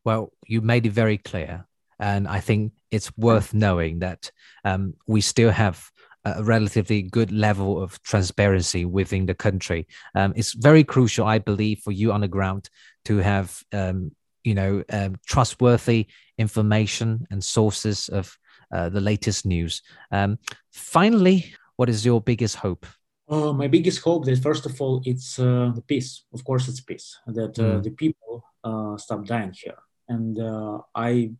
[0.03, 1.65] Well, you made it very clear.
[1.99, 4.31] And I think it's worth knowing that
[4.63, 5.91] um, we still have
[6.37, 9.87] a relatively good level of transparency within the country.
[10.15, 12.69] Um, it's very crucial, I believe, for you on the ground
[13.05, 14.11] to have, um,
[14.43, 16.07] you know, um, trustworthy
[16.37, 18.37] information and sources of
[18.71, 19.81] uh, the latest news.
[20.11, 20.39] Um,
[20.71, 22.85] finally, what is your biggest hope?
[23.29, 26.23] Uh, my biggest hope that first of all it's uh, the peace.
[26.33, 27.17] Of course, it's peace.
[27.27, 27.83] That uh, Mm.
[27.83, 31.31] the people uh, stop dying here, and uh, I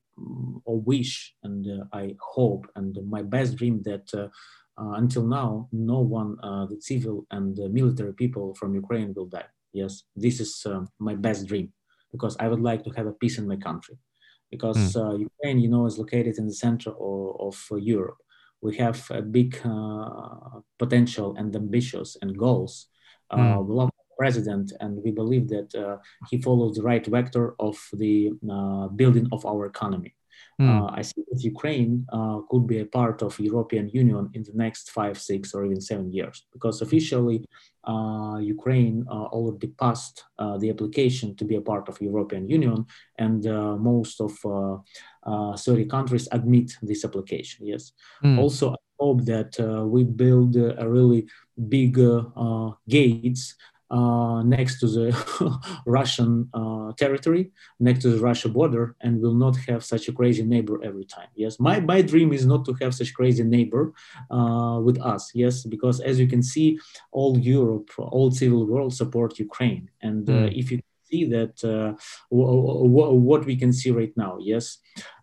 [0.65, 4.27] wish and uh, I hope and my best dream that uh,
[4.77, 9.49] until now no one, uh, the civil and uh, military people from Ukraine will die.
[9.73, 11.71] Yes, this is um, my best dream
[12.11, 13.97] because I would like to have a peace in my country.
[14.49, 18.17] Because uh, Ukraine, you know, is located in the center of, of uh, Europe
[18.61, 22.87] we have a big uh, potential and ambitious and goals.
[23.29, 23.67] Uh, Mm.
[23.67, 25.97] We love the president, and we believe that uh,
[26.29, 30.15] he follows the right vector of the uh, building of our economy.
[30.59, 30.69] Mm.
[30.69, 34.53] Uh, I see that Ukraine uh, could be a part of European Union in the
[34.53, 37.45] next five, six, or even seven years, because officially
[37.87, 42.85] uh, Ukraine uh, already passed uh, the application to be a part of European Union,
[43.17, 44.77] and uh, most of uh,
[45.23, 47.65] uh, 30 countries admit this application.
[47.65, 47.91] Yes.
[48.23, 48.39] Mm.
[48.39, 51.27] Also, I hope that uh, we build a really
[51.69, 51.99] big
[52.87, 53.55] gates
[53.89, 55.07] uh, next to the
[55.85, 60.43] Russian uh, territory, next to the Russia border, and will not have such a crazy
[60.43, 61.29] neighbor every time.
[61.35, 63.93] Yes, my my dream is not to have such crazy neighbor
[64.31, 65.31] uh, with us.
[65.33, 66.79] Yes, because as you can see,
[67.11, 70.57] all Europe, all civil world support Ukraine, and uh, Mm.
[70.61, 70.79] if you
[71.09, 71.89] see that uh,
[72.29, 74.65] what we can see right now, yes,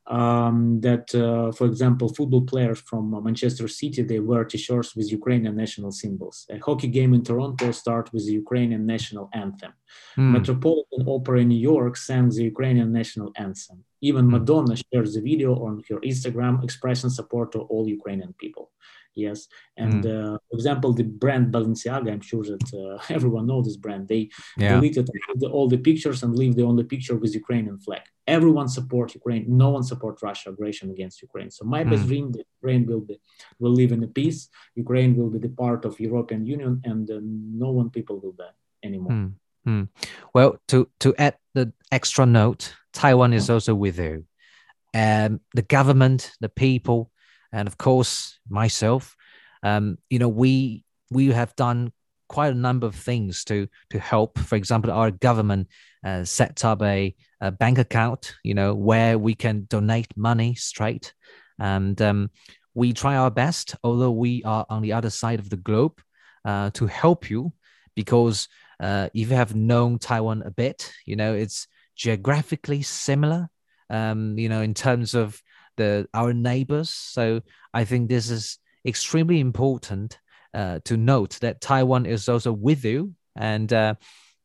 [0.07, 5.11] um, that, uh, for example, football players from uh, Manchester City they wear T-shirts with
[5.11, 6.46] Ukrainian national symbols.
[6.50, 9.72] A hockey game in Toronto start with the Ukrainian national anthem.
[10.16, 10.30] Mm.
[10.36, 13.78] Metropolitan Opera in New York sang the Ukrainian national anthem.
[14.09, 18.66] Even Madonna shared the video on her Instagram expressing support to all Ukrainian people.
[19.26, 19.38] Yes,
[19.84, 24.03] and uh, for example, the brand Balenciaga, I'm sure that uh, everyone knows this brand.
[24.12, 24.22] They
[24.59, 24.70] Yeah.
[24.74, 25.05] deleted
[25.40, 28.03] the, all the pictures and leave the only picture with Ukrainian flag.
[28.36, 29.45] Everyone support Ukraine.
[29.64, 31.51] No one support Russia aggression against Ukraine.
[31.57, 32.11] So my best Mm.
[32.11, 33.16] dream that Ukraine will be
[33.61, 34.40] will live in a peace.
[34.84, 37.20] Ukraine will be the part of European Union, and uh,
[37.64, 38.57] no one people will die
[38.88, 39.14] anymore.
[39.16, 39.28] Hmm,
[39.65, 39.85] hmm.
[40.35, 44.25] Well, to to add the extra note, Taiwan is also with you.
[44.95, 47.11] Um, the government, the people,
[47.53, 49.17] and of course myself.
[49.62, 51.93] Um, you know, we we have done
[52.29, 54.39] quite a number of things to to help.
[54.39, 55.69] For example, our government
[56.05, 61.15] uh, set up a, a bank account, you know, where we can donate money straight,
[61.59, 62.31] and um,
[62.75, 66.01] we try our best, although we are on the other side of the globe,
[66.45, 67.53] uh, to help you
[67.95, 68.49] because
[68.81, 71.66] uh, if you have known Taiwan a bit, you know it's
[71.97, 73.49] geographically similar.
[73.91, 75.41] Um, you know, in terms of
[75.77, 76.91] the our neighbors.
[76.91, 77.41] So
[77.72, 80.18] I think this is extremely important
[80.53, 83.95] uh, to note that Taiwan is also with you, and uh,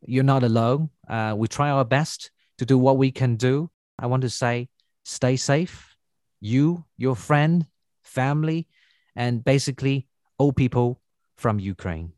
[0.06, 0.90] you're not alone.
[1.08, 3.70] Uh, we try our best to do what we can do.
[3.98, 4.70] I want to say,
[5.06, 5.96] stay safe.
[6.42, 7.66] You, your friend,
[8.04, 8.68] family,
[9.16, 10.08] and basically
[10.38, 11.02] all people
[11.38, 12.14] from Ukraine.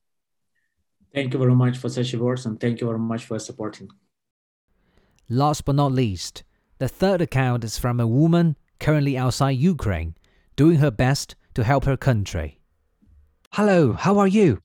[1.14, 3.89] Thank you very much for such words, and thank you very much for supporting.
[5.28, 6.43] Last but not least,
[6.80, 10.16] the third account is from a woman currently outside Ukraine,
[10.55, 12.59] doing her best to help her country.
[13.53, 14.59] Hello, how are you?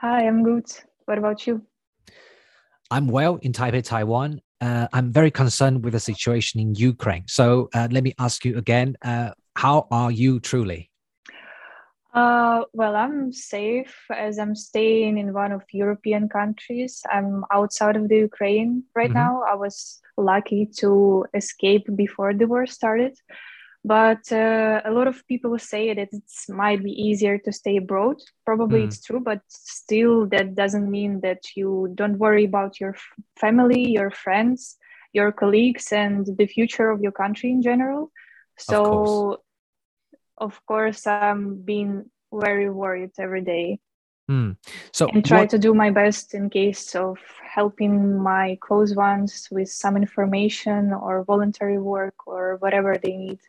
[0.00, 0.66] Hi, I'm good.
[1.06, 1.62] What about you?
[2.90, 4.40] I'm well in Taipei, Taiwan.
[4.60, 7.24] Uh, I'm very concerned with the situation in Ukraine.
[7.26, 10.90] So uh, let me ask you again uh, how are you truly?
[12.18, 17.02] Uh, well, I'm safe as I'm staying in one of European countries.
[17.12, 19.24] I'm outside of the Ukraine right mm-hmm.
[19.24, 19.42] now.
[19.52, 20.90] I was lucky to
[21.34, 23.14] escape before the war started,
[23.84, 28.16] but uh, a lot of people say that it might be easier to stay abroad.
[28.44, 28.86] Probably mm.
[28.86, 33.82] it's true, but still, that doesn't mean that you don't worry about your f- family,
[33.98, 34.76] your friends,
[35.12, 38.10] your colleagues, and the future of your country in general.
[38.56, 39.42] So
[40.38, 43.78] of course i'm being very worried every day
[44.30, 44.56] mm.
[44.92, 45.50] so and try what...
[45.50, 47.18] to do my best in case of
[47.58, 47.94] helping
[48.32, 53.40] my close ones with some information or voluntary work or whatever they need.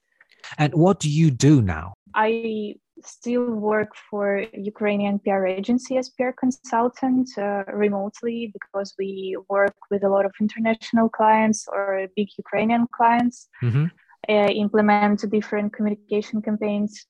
[0.57, 1.93] And what do you do now?
[2.15, 9.09] I still work for ukrainian pr agency as pr consultant uh, remotely because we
[9.55, 11.85] work with a lot of international clients or
[12.17, 13.37] big ukrainian clients.
[13.63, 13.87] Mm-hmm
[14.29, 17.05] uh, implement different communication campaigns.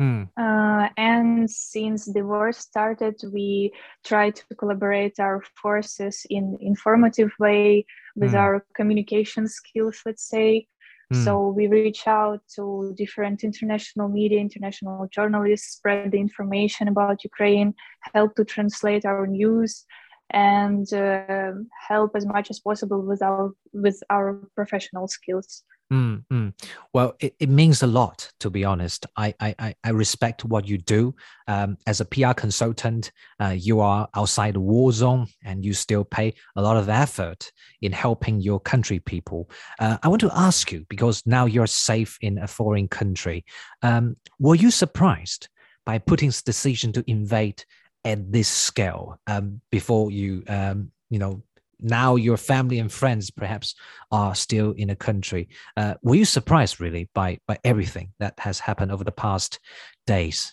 [0.00, 0.28] Mm.
[0.36, 3.72] Uh, and since the war started, we
[4.04, 7.84] try to collaborate our forces in informative way
[8.16, 8.38] with mm.
[8.38, 10.66] our communication skills, let's say.
[11.12, 11.24] Mm.
[11.24, 17.74] So we reach out to different international media, international journalists, spread the information about Ukraine,
[18.14, 19.84] help to translate our news,
[20.30, 21.52] and uh,
[21.88, 25.62] help as much as possible with our with our professional skills.
[25.92, 26.52] Mm, mm.
[26.92, 29.06] Well, it, it means a lot, to be honest.
[29.16, 31.14] I, I, I respect what you do.
[31.46, 36.04] Um, as a PR consultant, uh, you are outside the war zone and you still
[36.04, 39.50] pay a lot of effort in helping your country people.
[39.78, 43.44] Uh, I want to ask you, because now you're safe in a foreign country,
[43.82, 45.48] um, were you surprised
[45.84, 47.62] by Putin's decision to invade
[48.04, 51.42] at this scale um, before you, um, you know,
[51.84, 53.74] now your family and friends perhaps
[54.10, 55.48] are still in a country.
[55.76, 59.60] Uh, were you surprised really by by everything that has happened over the past
[60.06, 60.52] days?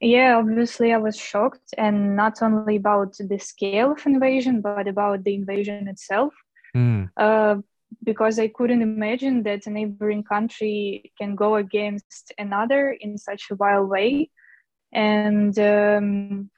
[0.00, 5.24] Yeah, obviously I was shocked, and not only about the scale of invasion, but about
[5.24, 6.32] the invasion itself.
[6.76, 7.10] Mm.
[7.16, 7.56] Uh,
[8.04, 13.56] because I couldn't imagine that a neighboring country can go against another in such a
[13.56, 14.30] wild way.
[14.92, 16.50] And um,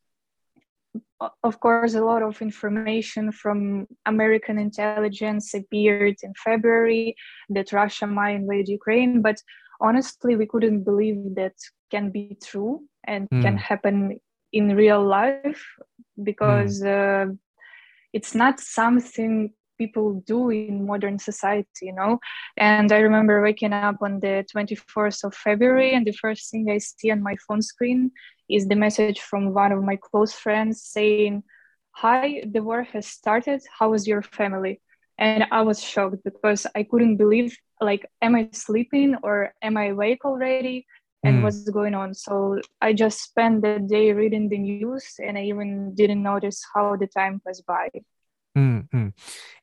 [1.42, 7.14] of course, a lot of information from American intelligence appeared in February
[7.50, 9.36] that Russia might invade Ukraine, but
[9.80, 11.54] honestly, we couldn't believe that
[11.90, 13.42] can be true and mm.
[13.42, 14.18] can happen
[14.52, 15.64] in real life
[16.22, 17.30] because mm.
[17.30, 17.32] uh,
[18.12, 19.52] it's not something
[19.82, 22.12] people do in modern society you know
[22.56, 26.78] and i remember waking up on the 24th of february and the first thing i
[26.78, 28.10] see on my phone screen
[28.50, 31.42] is the message from one of my close friends saying,
[31.92, 33.62] Hi, the war has started.
[33.78, 34.80] How is your family?
[35.18, 39.86] And I was shocked because I couldn't believe, like, am I sleeping or am I
[39.88, 40.86] awake already?
[41.22, 41.42] And mm.
[41.42, 42.14] what's going on?
[42.14, 46.96] So I just spent the day reading the news and I even didn't notice how
[46.96, 47.90] the time passed by.
[48.56, 49.08] Mm-hmm.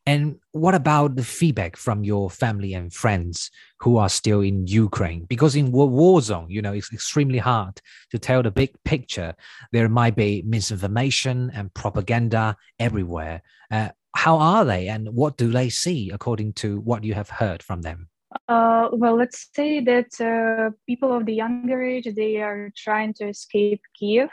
[0.08, 3.52] And what about the feedback from your family and friends
[3.82, 5.26] who are still in Ukraine?
[5.26, 7.82] Because in war, zone, you know, it's extremely hard
[8.12, 9.36] to tell the big picture.
[9.74, 13.42] There might be misinformation and propaganda everywhere.
[13.70, 17.62] Uh, how are they, and what do they see according to what you have heard
[17.62, 18.08] from them?
[18.48, 23.28] Uh, well, let's say that uh, people of the younger age they are trying to
[23.28, 24.30] escape Kiev.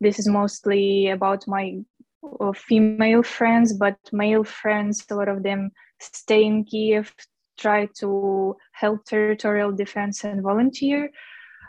[0.00, 1.78] This is mostly about my
[2.54, 5.70] female friends, but male friends, a lot of them
[6.00, 7.12] stay in Kiev,
[7.58, 11.10] try to help territorial defense and volunteer.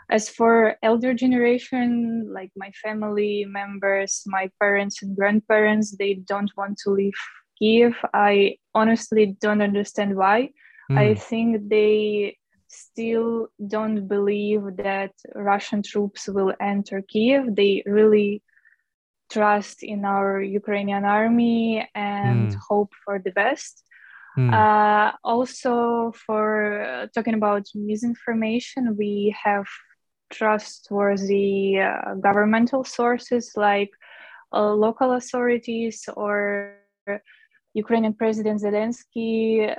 [0.08, 6.78] As for elder generation, like my family members, my parents and grandparents, they don't want
[6.84, 7.18] to leave
[7.58, 7.96] Kiev.
[8.14, 10.50] I honestly don't understand why.
[10.90, 10.98] Mm.
[10.98, 12.36] I think they
[12.68, 17.56] still don't believe that Russian troops will enter Kiev.
[17.56, 18.42] They really
[19.30, 22.56] trust in our Ukrainian army and mm.
[22.68, 23.82] hope for the best.
[24.38, 24.52] Mm.
[24.52, 29.66] Uh, also, for uh, talking about misinformation, we have
[30.30, 33.90] trustworthy uh, governmental sources like
[34.52, 36.76] uh, local authorities or
[37.74, 39.74] Ukrainian President Zelensky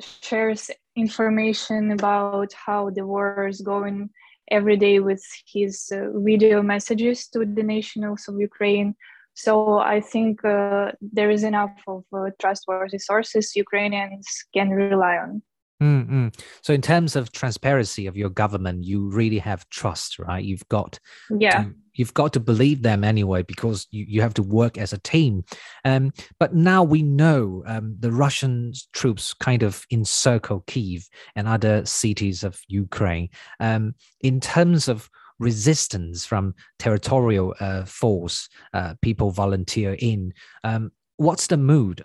[0.00, 4.10] shares information about how the war is going
[4.50, 8.94] every day with his uh, video messages to the nationals of Ukraine.
[9.34, 15.42] So I think uh, there is enough of uh, trustworthy sources Ukrainians can rely on.
[15.82, 16.28] Mm-hmm.
[16.62, 20.44] So, in terms of transparency of your government, you really have trust, right?
[20.44, 20.98] You've got
[21.30, 21.64] yeah.
[21.64, 24.98] To, you've got to believe them anyway because you, you have to work as a
[24.98, 25.44] team.
[25.84, 31.84] Um, but now we know um, the Russian troops kind of encircle Kiev and other
[31.86, 33.28] cities of Ukraine.
[33.60, 35.08] Um, in terms of
[35.38, 40.32] resistance from territorial uh, force, uh, people volunteer in.
[40.62, 42.04] Um, what's the mood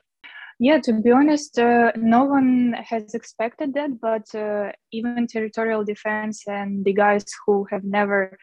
[0.60, 6.44] yeah, to be honest, uh, no one has expected that, but uh, even territorial defense
[6.48, 8.38] and the guys who have never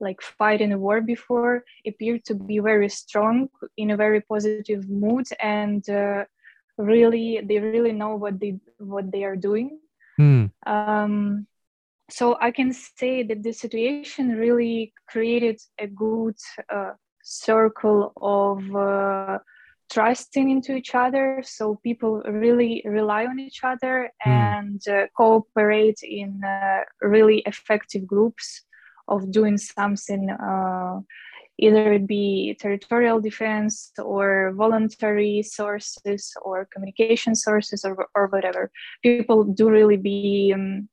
[0.00, 4.88] like fight in a war before appear to be very strong in a very positive
[4.90, 6.24] mood and uh,
[6.76, 9.78] really they really know what they what they are doing.
[10.20, 10.50] Mm.
[10.66, 11.46] Um,
[12.10, 16.36] so I can say that the situation really created a good
[16.68, 16.92] uh,
[17.22, 19.38] circle of uh,
[19.92, 24.30] trusting into each other so people really rely on each other mm.
[24.30, 28.62] and uh, cooperate in uh, really effective groups
[29.08, 30.98] of doing something uh,
[31.58, 38.70] either it be territorial defense or voluntary sources or communication sources or, or whatever
[39.02, 40.88] people do really be um,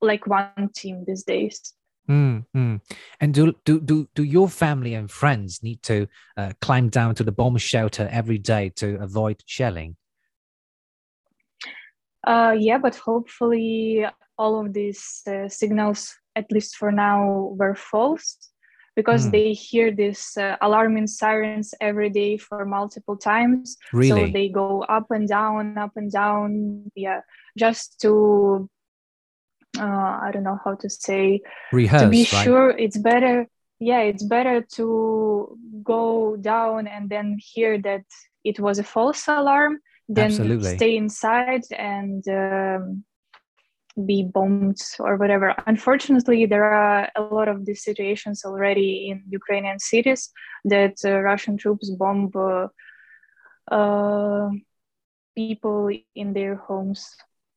[0.00, 1.74] like one team these days
[2.08, 2.80] Mm, mm.
[3.20, 7.24] And do, do do do your family and friends need to uh, climb down to
[7.24, 9.96] the bomb shelter every day to avoid shelling?
[12.26, 14.06] Uh, yeah, but hopefully
[14.38, 18.50] all of these uh, signals, at least for now, were false
[18.96, 19.30] because mm.
[19.30, 23.76] they hear these uh, alarming sirens every day for multiple times.
[23.92, 24.26] Really?
[24.26, 26.90] So they go up and down, up and down.
[26.94, 27.20] Yeah,
[27.56, 28.68] just to
[29.78, 31.40] uh, I don't know how to say
[31.72, 32.44] Rehearse, to be right?
[32.44, 33.46] sure it's better
[33.78, 38.04] yeah it's better to go down and then hear that
[38.44, 40.76] it was a false alarm than Absolutely.
[40.76, 43.04] stay inside and um,
[44.04, 49.78] be bombed or whatever unfortunately there are a lot of these situations already in ukrainian
[49.78, 50.30] cities
[50.64, 52.68] that uh, russian troops bomb uh,
[53.74, 54.50] uh,
[55.34, 57.08] people in their homes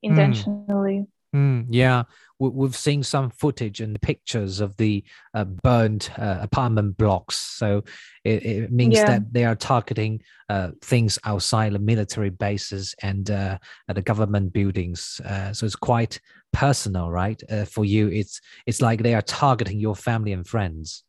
[0.01, 0.09] hmm.
[0.09, 1.07] intentionally mm.
[1.35, 2.03] Mm, yeah,
[2.39, 5.03] we, have seen some footage and pictures of the
[5.33, 7.37] uh, burned uh, apartment blocks.
[7.37, 7.83] So
[8.23, 9.05] it, it means yeah.
[9.05, 15.21] that they are targeting uh, things outside the military bases and uh, the government buildings.
[15.23, 16.19] Uh, so it's quite
[16.51, 17.41] personal, right?
[17.49, 21.03] Uh, for you, it's it's like they are targeting your family and friends.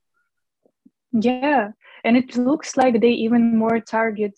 [1.13, 1.71] Yeah,
[2.05, 4.35] and it looks like they even more target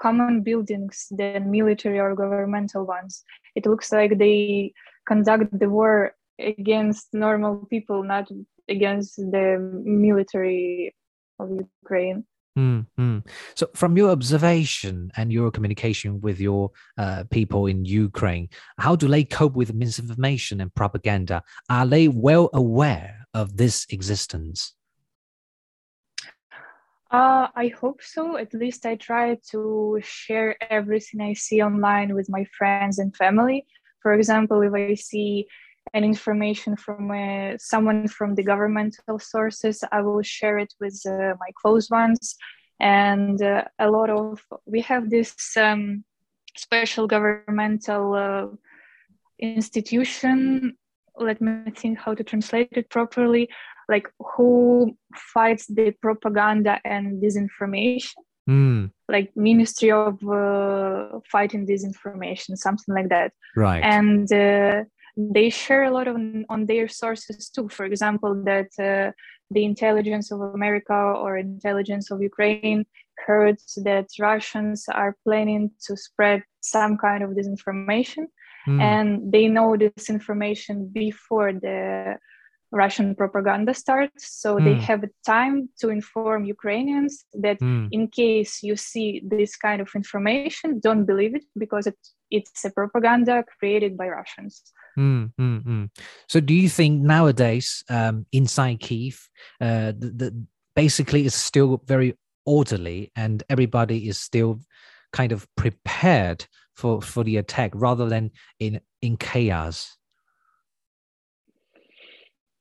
[0.00, 3.24] common buildings than military or governmental ones.
[3.54, 4.72] It looks like they
[5.06, 8.28] conduct the war against normal people, not
[8.68, 10.94] against the military
[11.38, 12.24] of Ukraine.
[12.58, 13.18] Mm-hmm.
[13.54, 19.06] So, from your observation and your communication with your uh, people in Ukraine, how do
[19.06, 21.44] they cope with misinformation and propaganda?
[21.70, 24.74] Are they well aware of this existence?
[27.10, 28.36] Uh, I hope so.
[28.36, 33.64] At least I try to share everything I see online with my friends and family.
[34.02, 35.46] For example, if I see
[35.94, 41.34] an information from uh, someone from the governmental sources, I will share it with uh,
[41.40, 42.36] my close ones.
[42.78, 46.04] And uh, a lot of, we have this um,
[46.56, 48.46] special governmental uh,
[49.38, 50.76] institution.
[51.16, 53.48] Let me think how to translate it properly
[53.88, 58.14] like who fights the propaganda and disinformation?
[58.48, 58.90] Mm.
[59.10, 63.32] like ministry of uh, fighting disinformation something like that.
[63.54, 63.82] Right.
[63.84, 64.84] And uh,
[65.18, 66.16] they share a lot of,
[66.48, 67.68] on their sources too.
[67.68, 69.12] For example that uh,
[69.50, 72.84] the intelligence of america or intelligence of ukraine
[73.26, 78.26] heard that russians are planning to spread some kind of disinformation.
[78.66, 78.82] Mm.
[78.82, 82.16] and they know this information before the
[82.72, 84.40] Russian propaganda starts.
[84.40, 84.64] So mm.
[84.64, 84.80] they hmm.
[84.80, 87.88] have time to inform Ukrainians that mm.
[87.90, 91.96] in case you see this kind of information, don't believe it because it,
[92.30, 94.62] it's a propaganda created by Russians.
[94.98, 95.90] Mm,
[96.28, 99.28] so do you think nowadays um, inside Kiev,
[99.60, 104.60] uh, the, the, basically it's still very orderly and everybody is still
[105.12, 109.97] kind of prepared for, for the attack rather than in, in chaos?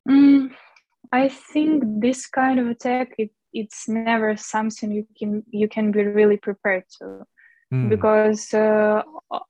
[0.07, 0.51] Mm,
[1.11, 6.03] I think this kind of attack it, it's never something you can you can be
[6.03, 7.25] really prepared to
[7.73, 7.89] mm.
[7.89, 9.01] because uh,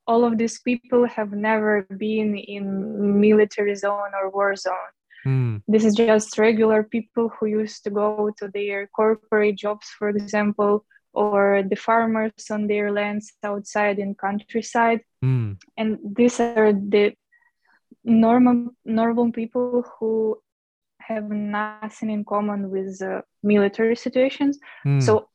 [0.06, 4.94] all of these people have never been in military zone or war zone.
[5.26, 5.62] Mm.
[5.68, 10.86] This is just regular people who used to go to their corporate jobs, for example,
[11.14, 15.02] or the farmers on their lands outside in countryside.
[15.24, 15.58] Mm.
[15.76, 17.14] And these are the
[18.04, 20.40] normal normal people who
[21.08, 24.60] have nothing in common with uh, military situations.
[24.86, 25.02] Mm.
[25.02, 25.30] So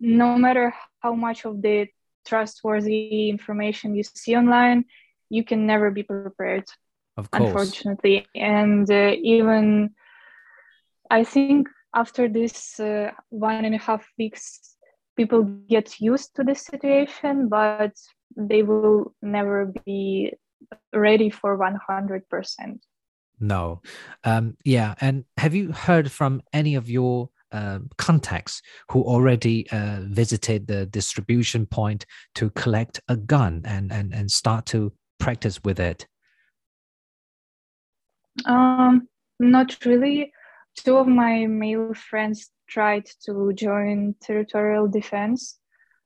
[0.00, 1.88] no matter how much of the
[2.26, 4.84] trustworthy information you see online,
[5.30, 6.64] you can never be prepared.
[7.16, 7.50] Of course.
[7.50, 8.26] Unfortunately.
[8.34, 9.90] And uh, even
[11.10, 14.76] I think after this uh, one and a half weeks,
[15.16, 17.92] people get used to this situation, but
[18.36, 20.32] they will never be
[20.92, 22.80] ready for 100%.
[23.42, 23.82] No.
[24.22, 24.94] Um, yeah.
[25.00, 30.86] And have you heard from any of your uh, contacts who already uh, visited the
[30.86, 36.06] distribution point to collect a gun and, and, and start to practice with it?
[38.46, 39.08] Um,
[39.40, 40.32] not really.
[40.76, 45.58] Two of my male friends tried to join territorial defense,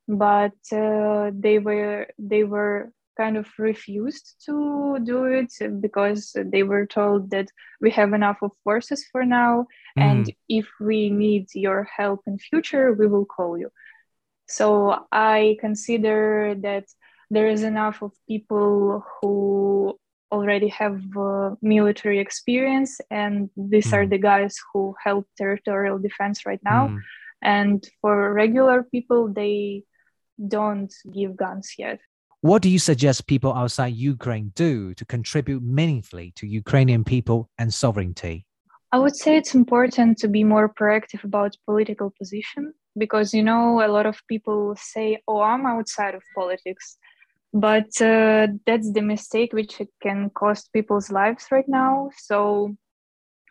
[0.09, 6.87] but uh, they were they were kind of refused to do it because they were
[6.87, 7.49] told that
[7.81, 9.67] we have enough of forces for now
[9.99, 10.03] mm.
[10.03, 13.71] and if we need your help in future we will call you
[14.49, 16.85] so i consider that
[17.31, 19.99] there is enough of people who
[20.33, 23.97] already have uh, military experience and these mm.
[23.97, 27.01] are the guys who help territorial defense right now mm.
[27.43, 29.83] and for regular people they
[30.49, 32.01] don't give guns yet
[32.47, 37.75] what do you suggest people outside ukraine do to contribute meaningfully to ukrainian people and
[37.75, 38.47] sovereignty?
[38.93, 43.85] I would say it's important to be more proactive about political position because you know
[43.85, 46.97] a lot of people say oh i'm outside of politics.
[47.53, 52.11] But uh, that's the mistake which can cost people's lives right now.
[52.17, 52.77] So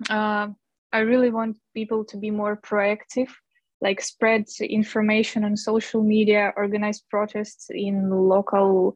[0.09, 0.47] uh,
[0.93, 3.31] i really want people to be more proactive
[3.85, 4.43] like spread
[4.79, 8.93] information on social media organize protests in local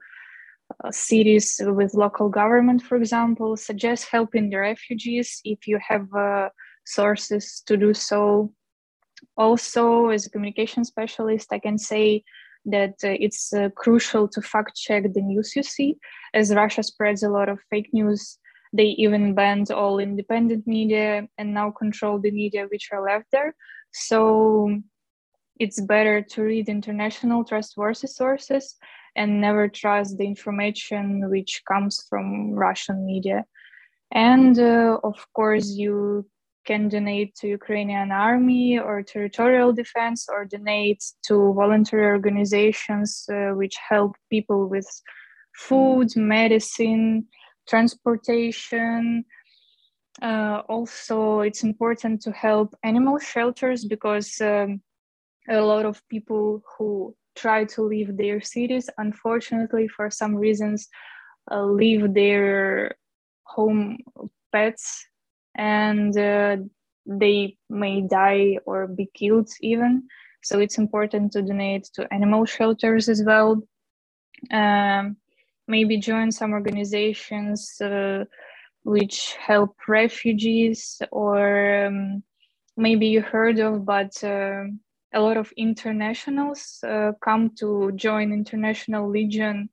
[0.84, 1.48] uh, cities
[1.80, 6.50] with local government for example suggest helping the refugees if you have uh,
[6.86, 8.52] sources to do so
[9.38, 9.84] also
[10.16, 12.24] as a communication specialist i can say
[12.66, 15.98] that uh, it's uh, crucial to fact check the news you see,
[16.34, 18.38] as Russia spreads a lot of fake news.
[18.72, 23.56] They even banned all independent media and now control the media which are left there.
[23.92, 24.82] So
[25.60, 28.76] it's better to read international trustworthy sources
[29.16, 33.46] and never trust the information which comes from Russian media.
[34.12, 36.26] And uh, of course, you
[36.66, 43.76] can donate to Ukrainian army or territorial defense or donate to voluntary organizations uh, which
[43.90, 44.88] help people with
[45.56, 47.28] food, medicine,
[47.68, 49.26] transportation.
[50.22, 54.82] Uh, also, it's important to help animal shelters because um,
[55.49, 60.89] a lot of people who try to leave their cities, unfortunately, for some reasons,
[61.51, 62.95] uh, leave their
[63.43, 63.97] home
[64.51, 65.05] pets
[65.55, 66.57] and uh,
[67.05, 70.03] they may die or be killed even.
[70.43, 73.61] So it's important to donate to animal shelters as well.
[74.51, 75.17] Um,
[75.67, 78.26] maybe join some organizations uh,
[78.84, 82.24] which help refugees, or um,
[82.78, 84.64] maybe you heard of, but uh,
[85.14, 89.70] a lot of internationals uh, come to join International Legion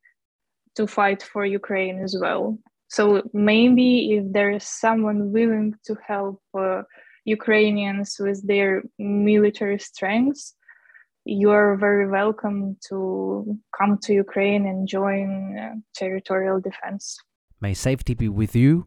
[0.74, 2.58] to fight for Ukraine as well.
[2.88, 6.82] So maybe if there is someone willing to help uh,
[7.24, 10.54] Ukrainians with their military strengths,
[11.24, 17.18] you are very welcome to come to Ukraine and join uh, territorial defense.
[17.60, 18.86] May safety be with you,